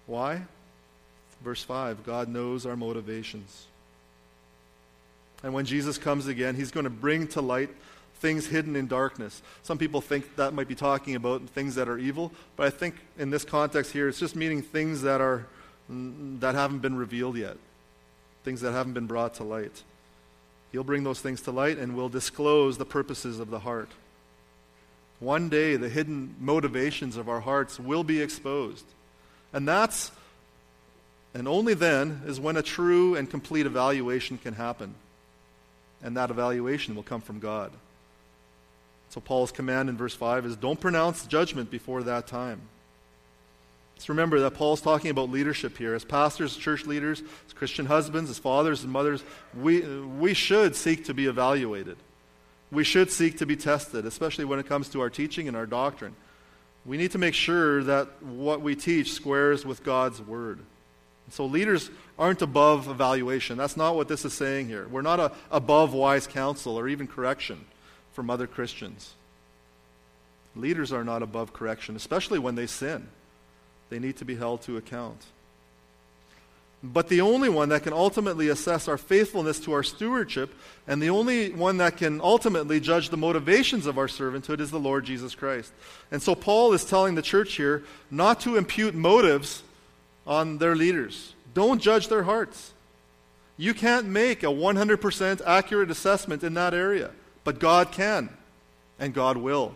Why? 0.07 0.43
Verse 1.43 1.63
5 1.63 2.05
God 2.05 2.29
knows 2.29 2.67
our 2.67 2.77
motivations. 2.77 3.67
And 5.43 5.55
when 5.55 5.65
Jesus 5.65 5.99
comes 5.99 6.27
again, 6.27 6.55
he's 6.55 6.71
going 6.71 6.85
to 6.85 6.91
bring 6.91 7.27
to 7.29 7.41
light 7.41 7.71
things 8.17 8.47
hidden 8.47 8.77
in 8.77 8.87
darkness. 8.87 9.41
Some 9.63 9.79
people 9.79 10.01
think 10.01 10.37
that 10.37 10.53
might 10.53 10.69
be 10.69 10.75
talking 10.75 11.15
about 11.15 11.43
things 11.49 11.75
that 11.77 11.89
are 11.89 11.99
evil, 11.99 12.33
but 12.57 12.67
I 12.67 12.71
think 12.71 12.97
in 13.19 13.31
this 13.31 13.45
context 13.45 13.93
here, 13.93 14.09
it's 14.09 14.19
just 14.19 14.37
meaning 14.37 14.61
things 14.61 15.03
that 15.03 15.21
are 15.21 15.47
that 15.89 16.55
haven't 16.55 16.81
been 16.81 16.95
revealed 16.97 17.37
yet. 17.37 17.57
things 18.45 18.61
that 18.63 18.73
haven't 18.73 18.95
been 18.95 19.07
brought 19.07 19.35
to 19.35 19.45
light. 19.45 19.83
He'll 20.73 20.85
bring 20.85 21.05
those 21.05 21.21
things 21.21 21.41
to 21.43 21.51
light 21.51 21.79
and 21.79 21.97
will 21.97 22.09
disclose 22.09 22.79
the 22.79 22.85
purposes 22.85 23.41
of 23.41 23.51
the 23.51 23.61
heart. 23.61 23.91
One 25.19 25.49
day, 25.49 25.77
the 25.77 25.89
hidden 25.89 26.35
motivations 26.39 27.17
of 27.17 27.29
our 27.29 27.41
hearts 27.41 27.79
will 27.79 28.05
be 28.05 28.21
exposed. 28.23 28.85
And 29.53 29.69
that's, 29.69 30.13
and 31.35 31.47
only 31.47 31.75
then, 31.75 32.23
is 32.27 32.41
when 32.41 32.57
a 32.57 32.63
true 32.63 33.17
and 33.17 33.29
complete 33.29 33.67
evaluation 33.67 34.39
can 34.39 34.55
happen. 34.55 34.95
And 36.03 36.17
that 36.17 36.31
evaluation 36.31 36.95
will 36.95 37.03
come 37.03 37.21
from 37.21 37.41
God. 37.41 37.73
So, 39.11 39.21
Paul's 39.21 39.53
command 39.53 39.89
in 39.89 39.97
verse 39.97 40.15
5 40.15 40.47
is 40.47 40.57
don't 40.57 40.81
pronounce 40.81 41.27
judgment 41.27 41.71
before 41.71 42.03
that 42.05 42.27
time. 42.27 42.61
Let's 43.97 44.09
remember 44.09 44.41
that 44.41 44.55
Paul's 44.55 44.81
talking 44.81 45.11
about 45.11 45.29
leadership 45.29 45.77
here. 45.77 45.95
As 45.95 46.05
pastors, 46.05 46.57
church 46.57 46.87
leaders, 46.87 47.23
as 47.47 47.53
Christian 47.53 47.85
husbands, 47.85 48.31
as 48.31 48.39
fathers 48.39 48.83
and 48.83 48.91
mothers, 48.91 49.23
we, 49.55 49.83
we 49.83 50.33
should 50.33 50.75
seek 50.75 51.05
to 51.05 51.13
be 51.13 51.27
evaluated. 51.27 51.99
We 52.73 52.83
should 52.83 53.11
seek 53.11 53.37
to 53.39 53.47
be 53.47 53.57
tested, 53.57 54.07
especially 54.07 54.47
when 54.47 54.59
it 54.59 54.67
comes 54.67 54.89
to 54.91 55.03
our 55.03 55.11
teaching 55.11 55.49
and 55.49 55.57
our 55.57 55.67
doctrine. 55.67 56.15
We 56.87 56.97
need 56.97 57.11
to 57.11 57.19
make 57.19 57.35
sure 57.35 57.85
that 57.85 58.23
what 58.23 58.63
we 58.63 58.75
teach 58.75 59.13
squares 59.13 59.67
with 59.67 59.85
God's 59.85 60.23
word. 60.23 60.61
So 61.31 61.47
leaders 61.47 61.91
aren't 62.19 62.43
above 62.43 62.89
evaluation. 62.89 63.57
That's 63.57 63.77
not 63.77 63.97
what 63.97 64.09
this 64.09 64.25
is 64.25 64.35
saying 64.35 64.69
here. 64.69 64.87
We're 64.89 65.03
not 65.03 65.21
a, 65.21 65.33
above 65.51 65.95
wise 65.95 66.27
counsel 66.27 66.79
or 66.79 66.89
even 66.89 67.07
correction 67.07 67.65
from 68.13 68.31
other 68.31 68.47
Christians. 68.47 69.15
Leaders 70.57 70.93
are 70.93 71.05
not 71.05 71.23
above 71.23 71.53
correction, 71.53 71.97
especially 71.97 72.39
when 72.39 72.57
they 72.57 72.67
sin. 72.67 73.07
They 73.89 73.99
need 73.99 74.17
to 74.17 74.25
be 74.25 74.35
held 74.35 74.63
to 74.63 74.77
account. 74.77 75.25
But 76.83 77.09
the 77.09 77.21
only 77.21 77.51
one 77.51 77.69
that 77.69 77.83
can 77.83 77.93
ultimately 77.93 78.49
assess 78.49 78.89
our 78.89 78.97
faithfulness 78.97 79.61
to 79.61 79.73
our 79.73 79.83
stewardship 79.83 80.55
and 80.87 81.03
the 81.03 81.11
only 81.11 81.51
one 81.53 81.77
that 81.77 81.99
can 81.99 82.23
ultimately 82.23 82.81
judge 82.81 83.11
the 83.11 83.19
motivations 83.19 83.85
of 83.85 83.99
our 83.99 84.07
servanthood 84.07 84.61
is 84.61 84.71
the 84.71 84.81
Lord 84.81 85.05
Jesus 85.05 85.35
Christ. 85.35 85.73
And 86.11 86.23
so 86.23 86.35
Paul 86.35 86.73
is 86.73 86.85
telling 86.85 87.17
the 87.17 87.23
church 87.23 87.55
here 87.55 87.85
not 88.11 88.41
to 88.41 88.57
impute 88.57 88.95
motives 88.95 89.63
on 90.27 90.59
their 90.59 90.77
leaders. 90.77 91.35
Don't 91.55 91.81
judge 91.81 92.09
their 92.09 92.23
hearts. 92.23 92.73
You 93.57 93.75
can't 93.75 94.07
make 94.07 94.43
a 94.43 94.47
100% 94.47 95.43
accurate 95.47 95.91
assessment 95.91 96.43
in 96.43 96.55
that 96.55 96.73
area, 96.73 97.11
but 97.45 97.59
God 97.59 97.93
can, 97.93 98.31
and 98.99 99.13
God 99.13 99.37
will. 99.37 99.75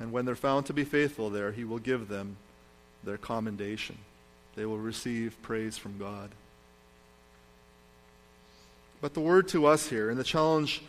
And 0.00 0.12
when 0.12 0.24
they're 0.24 0.36
found 0.36 0.66
to 0.66 0.72
be 0.72 0.84
faithful 0.84 1.30
there, 1.30 1.52
he 1.52 1.64
will 1.64 1.78
give 1.78 2.08
them 2.08 2.36
their 3.04 3.16
commendation. 3.16 3.96
They 4.54 4.66
will 4.66 4.78
receive 4.78 5.40
praise 5.42 5.78
from 5.78 5.98
God. 5.98 6.30
But 9.00 9.14
the 9.14 9.20
word 9.20 9.48
to 9.48 9.66
us 9.66 9.88
here, 9.88 10.10
and 10.10 10.18
the 10.18 10.24
challenge 10.24 10.82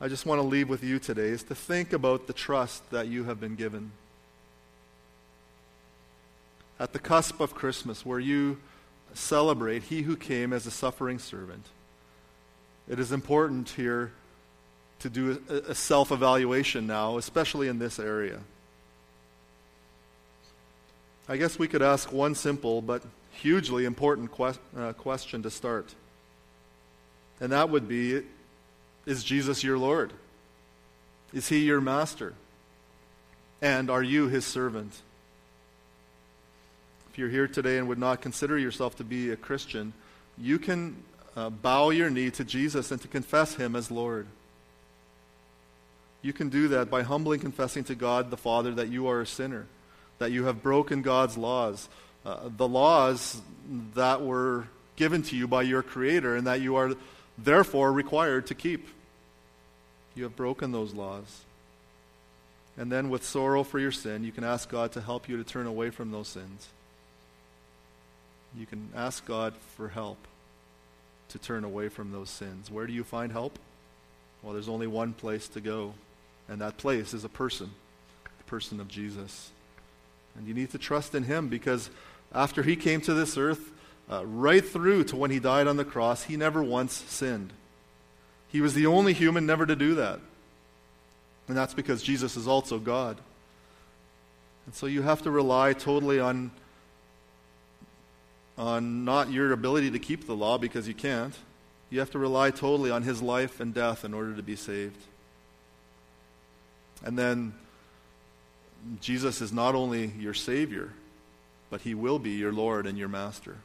I 0.00 0.08
just 0.08 0.26
want 0.26 0.40
to 0.40 0.46
leave 0.46 0.68
with 0.68 0.84
you 0.84 0.98
today, 0.98 1.28
is 1.28 1.42
to 1.44 1.54
think 1.54 1.92
about 1.92 2.26
the 2.26 2.32
trust 2.32 2.88
that 2.90 3.08
you 3.08 3.24
have 3.24 3.40
been 3.40 3.56
given. 3.56 3.92
At 6.78 6.92
the 6.92 6.98
cusp 6.98 7.40
of 7.40 7.54
Christmas, 7.54 8.04
where 8.04 8.20
you 8.20 8.58
celebrate 9.14 9.84
He 9.84 10.02
who 10.02 10.16
came 10.16 10.52
as 10.52 10.66
a 10.66 10.70
suffering 10.70 11.18
servant, 11.18 11.66
it 12.88 12.98
is 12.98 13.12
important 13.12 13.70
here 13.70 14.12
to 15.00 15.10
do 15.10 15.42
a, 15.48 15.70
a 15.70 15.74
self 15.74 16.12
evaluation 16.12 16.86
now, 16.86 17.18
especially 17.18 17.68
in 17.68 17.78
this 17.78 17.98
area. 17.98 18.40
I 21.28 21.36
guess 21.36 21.58
we 21.58 21.66
could 21.66 21.82
ask 21.82 22.12
one 22.12 22.34
simple 22.34 22.80
but 22.80 23.02
hugely 23.32 23.84
important 23.84 24.32
que- 24.34 24.54
uh, 24.76 24.92
question 24.92 25.42
to 25.42 25.50
start. 25.50 25.94
And 27.40 27.52
that 27.52 27.68
would 27.68 27.88
be 27.88 28.22
Is 29.04 29.24
Jesus 29.24 29.62
your 29.64 29.78
Lord? 29.78 30.12
Is 31.32 31.48
he 31.48 31.58
your 31.58 31.80
master? 31.80 32.34
And 33.60 33.90
are 33.90 34.02
you 34.02 34.28
his 34.28 34.44
servant? 34.44 35.00
If 37.16 37.20
you're 37.20 37.30
here 37.30 37.48
today 37.48 37.78
and 37.78 37.88
would 37.88 37.96
not 37.96 38.20
consider 38.20 38.58
yourself 38.58 38.96
to 38.96 39.02
be 39.02 39.30
a 39.30 39.36
Christian, 39.36 39.94
you 40.36 40.58
can 40.58 41.02
uh, 41.34 41.48
bow 41.48 41.88
your 41.88 42.10
knee 42.10 42.30
to 42.32 42.44
Jesus 42.44 42.90
and 42.90 43.00
to 43.00 43.08
confess 43.08 43.54
him 43.54 43.74
as 43.74 43.90
Lord. 43.90 44.26
You 46.20 46.34
can 46.34 46.50
do 46.50 46.68
that 46.68 46.90
by 46.90 47.00
humbly 47.00 47.38
confessing 47.38 47.84
to 47.84 47.94
God 47.94 48.30
the 48.30 48.36
Father 48.36 48.74
that 48.74 48.88
you 48.88 49.06
are 49.06 49.22
a 49.22 49.26
sinner 49.26 49.64
that 50.18 50.30
you 50.30 50.44
have 50.44 50.62
broken 50.62 51.00
God's 51.00 51.38
laws, 51.38 51.88
uh, 52.26 52.50
the 52.54 52.68
laws 52.68 53.40
that 53.94 54.20
were 54.20 54.68
given 54.96 55.22
to 55.22 55.36
you 55.36 55.48
by 55.48 55.62
your 55.62 55.82
Creator, 55.82 56.36
and 56.36 56.46
that 56.46 56.60
you 56.60 56.76
are 56.76 56.96
therefore 57.38 57.92
required 57.92 58.46
to 58.48 58.54
keep. 58.54 58.88
You 60.14 60.24
have 60.24 60.36
broken 60.36 60.70
those 60.70 60.92
laws. 60.92 61.44
And 62.76 62.92
then, 62.92 63.08
with 63.08 63.24
sorrow 63.24 63.62
for 63.62 63.78
your 63.78 63.90
sin, 63.90 64.22
you 64.22 64.32
can 64.32 64.44
ask 64.44 64.68
God 64.68 64.92
to 64.92 65.00
help 65.00 65.30
you 65.30 65.38
to 65.38 65.44
turn 65.44 65.66
away 65.66 65.88
from 65.88 66.10
those 66.10 66.28
sins. 66.28 66.68
You 68.54 68.66
can 68.66 68.90
ask 68.94 69.24
God 69.26 69.54
for 69.76 69.88
help 69.88 70.18
to 71.30 71.38
turn 71.38 71.64
away 71.64 71.88
from 71.88 72.12
those 72.12 72.30
sins. 72.30 72.70
Where 72.70 72.86
do 72.86 72.92
you 72.92 73.04
find 73.04 73.32
help? 73.32 73.58
Well, 74.42 74.52
there's 74.52 74.68
only 74.68 74.86
one 74.86 75.12
place 75.12 75.48
to 75.48 75.60
go, 75.60 75.94
and 76.48 76.60
that 76.60 76.76
place 76.76 77.14
is 77.14 77.24
a 77.24 77.28
person, 77.28 77.70
the 78.24 78.44
person 78.44 78.80
of 78.80 78.88
Jesus. 78.88 79.50
And 80.36 80.46
you 80.46 80.54
need 80.54 80.70
to 80.70 80.78
trust 80.78 81.14
in 81.14 81.24
him 81.24 81.48
because 81.48 81.90
after 82.32 82.62
he 82.62 82.76
came 82.76 83.00
to 83.02 83.14
this 83.14 83.36
earth, 83.36 83.72
uh, 84.10 84.24
right 84.24 84.64
through 84.64 85.04
to 85.04 85.16
when 85.16 85.30
he 85.30 85.38
died 85.38 85.66
on 85.66 85.76
the 85.76 85.84
cross, 85.84 86.24
he 86.24 86.36
never 86.36 86.62
once 86.62 86.92
sinned. 86.92 87.52
He 88.48 88.60
was 88.60 88.74
the 88.74 88.86
only 88.86 89.12
human 89.12 89.46
never 89.46 89.66
to 89.66 89.74
do 89.74 89.96
that. 89.96 90.20
And 91.48 91.56
that's 91.56 91.74
because 91.74 92.02
Jesus 92.02 92.36
is 92.36 92.46
also 92.46 92.78
God. 92.78 93.18
And 94.66 94.74
so 94.74 94.86
you 94.86 95.02
have 95.02 95.22
to 95.22 95.30
rely 95.30 95.72
totally 95.72 96.20
on, 96.20 96.50
on 98.58 99.04
not 99.04 99.30
your 99.30 99.52
ability 99.52 99.90
to 99.90 99.98
keep 99.98 100.26
the 100.26 100.36
law 100.36 100.58
because 100.58 100.88
you 100.88 100.94
can't. 100.94 101.34
You 101.90 102.00
have 102.00 102.10
to 102.12 102.18
rely 102.18 102.50
totally 102.50 102.90
on 102.90 103.02
his 103.02 103.22
life 103.22 103.60
and 103.60 103.72
death 103.72 104.04
in 104.04 104.14
order 104.14 104.34
to 104.34 104.42
be 104.42 104.56
saved. 104.56 105.00
And 107.04 107.18
then 107.18 107.54
Jesus 109.00 109.40
is 109.40 109.52
not 109.52 109.74
only 109.74 110.06
your 110.18 110.34
Savior, 110.34 110.92
but 111.70 111.80
He 111.80 111.94
will 111.94 112.18
be 112.18 112.30
your 112.30 112.52
Lord 112.52 112.86
and 112.86 112.96
your 112.96 113.08
Master. 113.08 113.56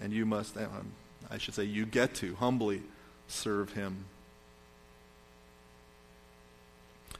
And 0.00 0.12
you 0.12 0.24
must, 0.24 0.56
um, 0.56 0.92
I 1.30 1.38
should 1.38 1.54
say, 1.54 1.64
you 1.64 1.84
get 1.86 2.14
to 2.16 2.34
humbly 2.36 2.82
serve 3.28 3.72
Him. 3.72 4.04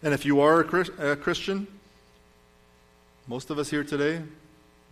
And 0.02 0.14
if 0.14 0.24
you 0.24 0.40
are 0.40 0.60
a, 0.60 1.12
a 1.12 1.16
Christian, 1.16 1.66
most 3.26 3.50
of 3.50 3.58
us 3.58 3.68
here 3.68 3.84
today, 3.84 4.22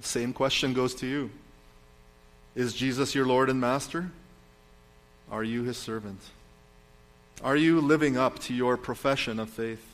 the 0.01 0.07
same 0.07 0.33
question 0.33 0.73
goes 0.73 0.95
to 0.97 1.07
you 1.07 1.31
Is 2.55 2.75
Jesus 2.75 3.15
your 3.15 3.27
Lord 3.27 3.51
and 3.51 3.61
Master? 3.61 4.11
Are 5.31 5.45
you 5.45 5.65
His 5.65 5.77
servant? 5.77 6.21
Are 7.43 7.57
you 7.57 7.81
living 7.81 8.17
up 8.17 8.39
to 8.41 8.55
your 8.55 8.77
profession 8.77 9.39
of 9.39 9.51
faith? 9.51 9.85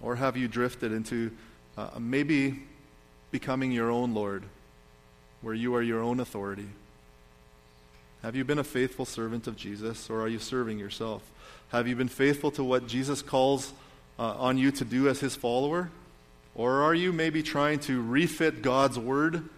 Or 0.00 0.16
have 0.16 0.36
you 0.36 0.48
drifted 0.48 0.92
into 0.92 1.30
uh, 1.76 1.90
maybe 1.98 2.62
becoming 3.30 3.70
your 3.70 3.90
own 3.90 4.14
Lord, 4.14 4.42
where 5.42 5.54
you 5.54 5.74
are 5.74 5.82
your 5.82 6.02
own 6.02 6.20
authority? 6.20 6.68
Have 8.22 8.34
you 8.34 8.44
been 8.44 8.58
a 8.58 8.64
faithful 8.64 9.04
servant 9.04 9.46
of 9.46 9.56
Jesus, 9.56 10.10
or 10.10 10.20
are 10.20 10.28
you 10.28 10.38
serving 10.38 10.78
yourself? 10.78 11.22
Have 11.70 11.86
you 11.86 11.96
been 11.96 12.08
faithful 12.08 12.50
to 12.52 12.64
what 12.64 12.86
Jesus 12.86 13.22
calls 13.22 13.72
uh, 14.18 14.34
on 14.38 14.58
you 14.58 14.70
to 14.72 14.84
do 14.84 15.08
as 15.08 15.20
his 15.20 15.36
follower? 15.36 15.90
Or 16.60 16.82
are 16.82 16.92
you 16.92 17.10
maybe 17.10 17.42
trying 17.42 17.78
to 17.78 18.02
refit 18.02 18.60
God's 18.60 18.98
word 18.98 19.48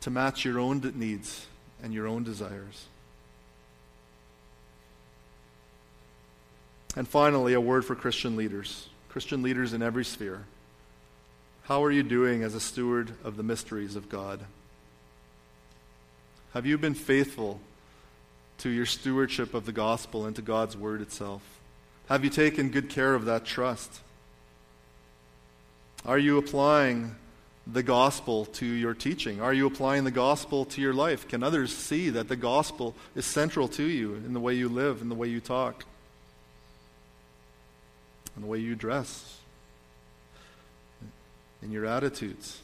to 0.00 0.10
match 0.10 0.44
your 0.44 0.58
own 0.58 0.80
needs 0.96 1.46
and 1.80 1.94
your 1.94 2.08
own 2.08 2.24
desires? 2.24 2.86
And 6.96 7.06
finally, 7.06 7.52
a 7.52 7.60
word 7.60 7.84
for 7.84 7.94
Christian 7.94 8.34
leaders. 8.34 8.88
Christian 9.10 9.44
leaders 9.44 9.74
in 9.74 9.80
every 9.80 10.04
sphere. 10.04 10.42
How 11.66 11.84
are 11.84 11.92
you 11.92 12.02
doing 12.02 12.42
as 12.42 12.56
a 12.56 12.60
steward 12.60 13.12
of 13.22 13.36
the 13.36 13.44
mysteries 13.44 13.94
of 13.94 14.08
God? 14.08 14.40
Have 16.52 16.66
you 16.66 16.78
been 16.78 16.94
faithful 16.94 17.60
to 18.58 18.70
your 18.70 18.86
stewardship 18.86 19.54
of 19.54 19.66
the 19.66 19.72
gospel 19.72 20.26
and 20.26 20.34
to 20.34 20.42
God's 20.42 20.76
word 20.76 21.00
itself? 21.00 21.42
Have 22.08 22.24
you 22.24 22.30
taken 22.30 22.70
good 22.70 22.88
care 22.88 23.14
of 23.14 23.24
that 23.26 23.44
trust? 23.44 24.00
Are 26.04 26.18
you 26.18 26.38
applying 26.38 27.14
the 27.66 27.82
gospel 27.82 28.46
to 28.46 28.66
your 28.66 28.94
teaching? 28.94 29.40
Are 29.40 29.54
you 29.54 29.66
applying 29.66 30.04
the 30.04 30.10
gospel 30.10 30.64
to 30.66 30.80
your 30.80 30.92
life? 30.92 31.28
Can 31.28 31.42
others 31.42 31.74
see 31.74 32.10
that 32.10 32.28
the 32.28 32.36
gospel 32.36 32.94
is 33.14 33.24
central 33.24 33.68
to 33.68 33.84
you 33.84 34.14
in 34.14 34.32
the 34.32 34.40
way 34.40 34.54
you 34.54 34.68
live, 34.68 35.00
in 35.00 35.08
the 35.08 35.14
way 35.14 35.28
you 35.28 35.40
talk? 35.40 35.84
in 38.36 38.42
the 38.42 38.48
way 38.48 38.58
you 38.58 38.74
dress, 38.74 39.38
in 41.62 41.70
your 41.70 41.86
attitudes. 41.86 42.60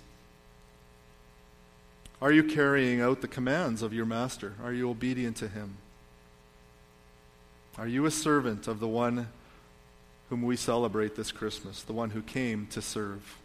Are 2.20 2.32
you 2.32 2.42
carrying 2.42 3.00
out 3.00 3.20
the 3.20 3.28
commands 3.28 3.82
of 3.82 3.92
your 3.92 4.06
master? 4.06 4.54
Are 4.62 4.72
you 4.72 4.90
obedient 4.90 5.36
to 5.36 5.48
him? 5.48 5.76
Are 7.76 7.86
you 7.86 8.06
a 8.06 8.10
servant 8.10 8.66
of 8.66 8.80
the 8.80 8.88
one 8.88 9.28
whom 10.30 10.42
we 10.42 10.56
celebrate 10.56 11.16
this 11.16 11.32
Christmas, 11.32 11.82
the 11.82 11.92
one 11.92 12.10
who 12.10 12.22
came 12.22 12.66
to 12.68 12.82
serve? 12.82 13.36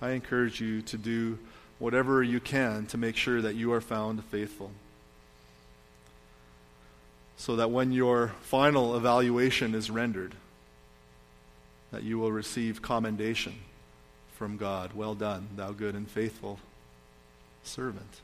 I 0.00 0.10
encourage 0.10 0.60
you 0.60 0.82
to 0.82 0.98
do 0.98 1.38
whatever 1.78 2.22
you 2.22 2.40
can 2.40 2.86
to 2.86 2.98
make 2.98 3.16
sure 3.16 3.40
that 3.40 3.54
you 3.54 3.72
are 3.72 3.80
found 3.80 4.24
faithful. 4.24 4.72
So 7.36 7.56
that 7.56 7.70
when 7.70 7.92
your 7.92 8.32
final 8.40 8.96
evaluation 8.96 9.74
is 9.74 9.90
rendered, 9.90 10.34
that 11.90 12.02
you 12.02 12.18
will 12.18 12.32
receive 12.32 12.82
commendation 12.82 13.54
from 14.36 14.56
God. 14.56 14.92
Well 14.94 15.14
done, 15.14 15.48
thou 15.56 15.72
good 15.72 15.94
and 15.94 16.08
faithful 16.08 16.58
servant. 17.62 18.20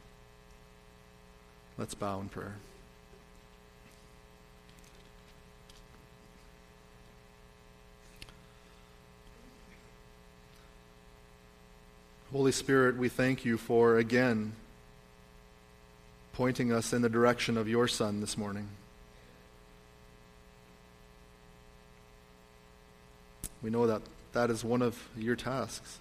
Let's 1.77 1.95
bow 1.95 2.21
in 2.21 2.29
prayer. 2.29 2.57
Holy 12.31 12.53
Spirit, 12.53 12.99
we 12.99 13.09
thank 13.09 13.47
you 13.47 13.57
for 13.57 13.97
again 13.97 14.53
pointing 16.35 16.71
us 16.71 16.93
in 16.93 17.01
the 17.01 17.09
direction 17.09 17.57
of 17.57 17.67
your 17.67 17.89
Son 17.89 18.21
this 18.21 18.37
morning. 18.37 18.69
We 23.63 23.71
know 23.71 23.87
that 23.87 24.03
that 24.35 24.51
is 24.51 24.63
one 24.63 24.83
of 24.83 25.09
your 25.17 25.37
tasks 25.37 26.01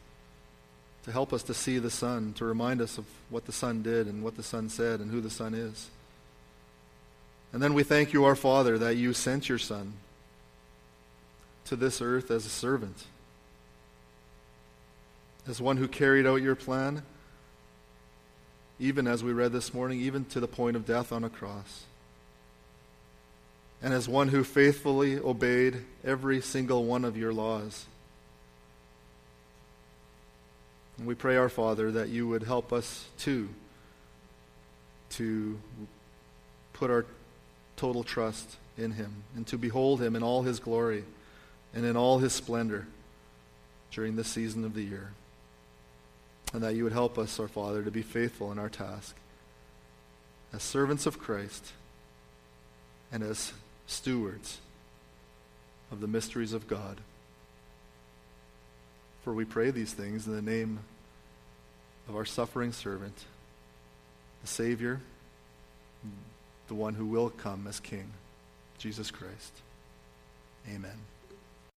to 1.05 1.13
help 1.13 1.31
us 1.31 1.43
to 1.43 1.53
see 1.53 1.79
the 1.79 1.89
Son, 1.89 2.33
to 2.33 2.43
remind 2.43 2.81
us 2.81 2.97
of 2.97 3.05
what 3.29 3.45
the 3.45 3.53
Son 3.53 3.81
did 3.81 4.07
and 4.07 4.21
what 4.21 4.35
the 4.35 4.43
Son 4.43 4.67
said 4.67 4.99
and 4.99 5.09
who 5.09 5.21
the 5.21 5.29
Son 5.29 5.53
is. 5.53 5.87
And 7.53 7.63
then 7.63 7.73
we 7.73 7.83
thank 7.83 8.11
you, 8.11 8.25
our 8.25 8.35
Father, 8.35 8.77
that 8.77 8.97
you 8.97 9.13
sent 9.13 9.47
your 9.47 9.59
Son 9.59 9.93
to 11.63 11.77
this 11.77 12.01
earth 12.01 12.29
as 12.29 12.45
a 12.45 12.49
servant, 12.49 13.05
as 15.47 15.61
one 15.61 15.77
who 15.77 15.87
carried 15.87 16.27
out 16.27 16.41
your 16.41 16.55
plan, 16.55 17.03
even 18.79 19.07
as 19.07 19.23
we 19.23 19.31
read 19.31 19.51
this 19.51 19.73
morning, 19.73 20.01
even 20.01 20.25
to 20.25 20.39
the 20.39 20.47
point 20.47 20.75
of 20.75 20.85
death 20.85 21.11
on 21.11 21.23
a 21.23 21.29
cross. 21.29 21.85
And 23.81 23.93
as 23.93 24.09
one 24.09 24.27
who 24.27 24.43
faithfully 24.43 25.17
obeyed 25.17 25.83
every 26.03 26.41
single 26.41 26.83
one 26.83 27.05
of 27.05 27.15
your 27.15 27.31
laws. 27.31 27.85
And 30.97 31.07
we 31.07 31.15
pray, 31.15 31.37
our 31.37 31.49
Father, 31.49 31.91
that 31.91 32.09
you 32.09 32.27
would 32.27 32.43
help 32.43 32.73
us 32.73 33.05
too 33.19 33.49
to 35.11 35.59
put 36.73 36.89
our 36.89 37.05
total 37.75 38.03
trust 38.03 38.57
in 38.77 38.91
him 38.91 39.23
and 39.35 39.45
to 39.47 39.57
behold 39.57 40.01
him 40.01 40.15
in 40.15 40.23
all 40.23 40.41
his 40.41 40.59
glory 40.59 41.03
and 41.73 41.85
in 41.85 41.95
all 41.95 42.17
his 42.17 42.33
splendor 42.33 42.87
during 43.91 44.15
this 44.15 44.27
season 44.27 44.65
of 44.65 44.73
the 44.73 44.83
year. 44.83 45.11
And 46.53 46.63
that 46.63 46.75
you 46.75 46.83
would 46.83 46.93
help 46.93 47.17
us, 47.17 47.39
our 47.39 47.47
Father, 47.47 47.83
to 47.83 47.91
be 47.91 48.01
faithful 48.01 48.51
in 48.51 48.59
our 48.59 48.69
task 48.69 49.15
as 50.53 50.63
servants 50.63 51.05
of 51.05 51.19
Christ 51.19 51.73
and 53.11 53.21
as 53.21 53.53
stewards 53.85 54.59
of 55.91 55.99
the 55.99 56.07
mysteries 56.07 56.53
of 56.53 56.67
God. 56.67 56.99
For 59.23 59.33
we 59.33 59.45
pray 59.45 59.71
these 59.71 59.93
things 59.93 60.25
in 60.25 60.33
the 60.33 60.41
name 60.41 60.79
of 62.07 62.15
our 62.15 62.25
suffering 62.25 62.71
servant, 62.71 63.25
the 64.41 64.47
Savior, 64.47 65.01
the 66.67 66.75
one 66.75 66.93
who 66.93 67.05
will 67.05 67.29
come 67.29 67.67
as 67.67 67.79
King, 67.79 68.11
Jesus 68.77 69.11
Christ. 69.11 69.51
Amen. 70.69 71.16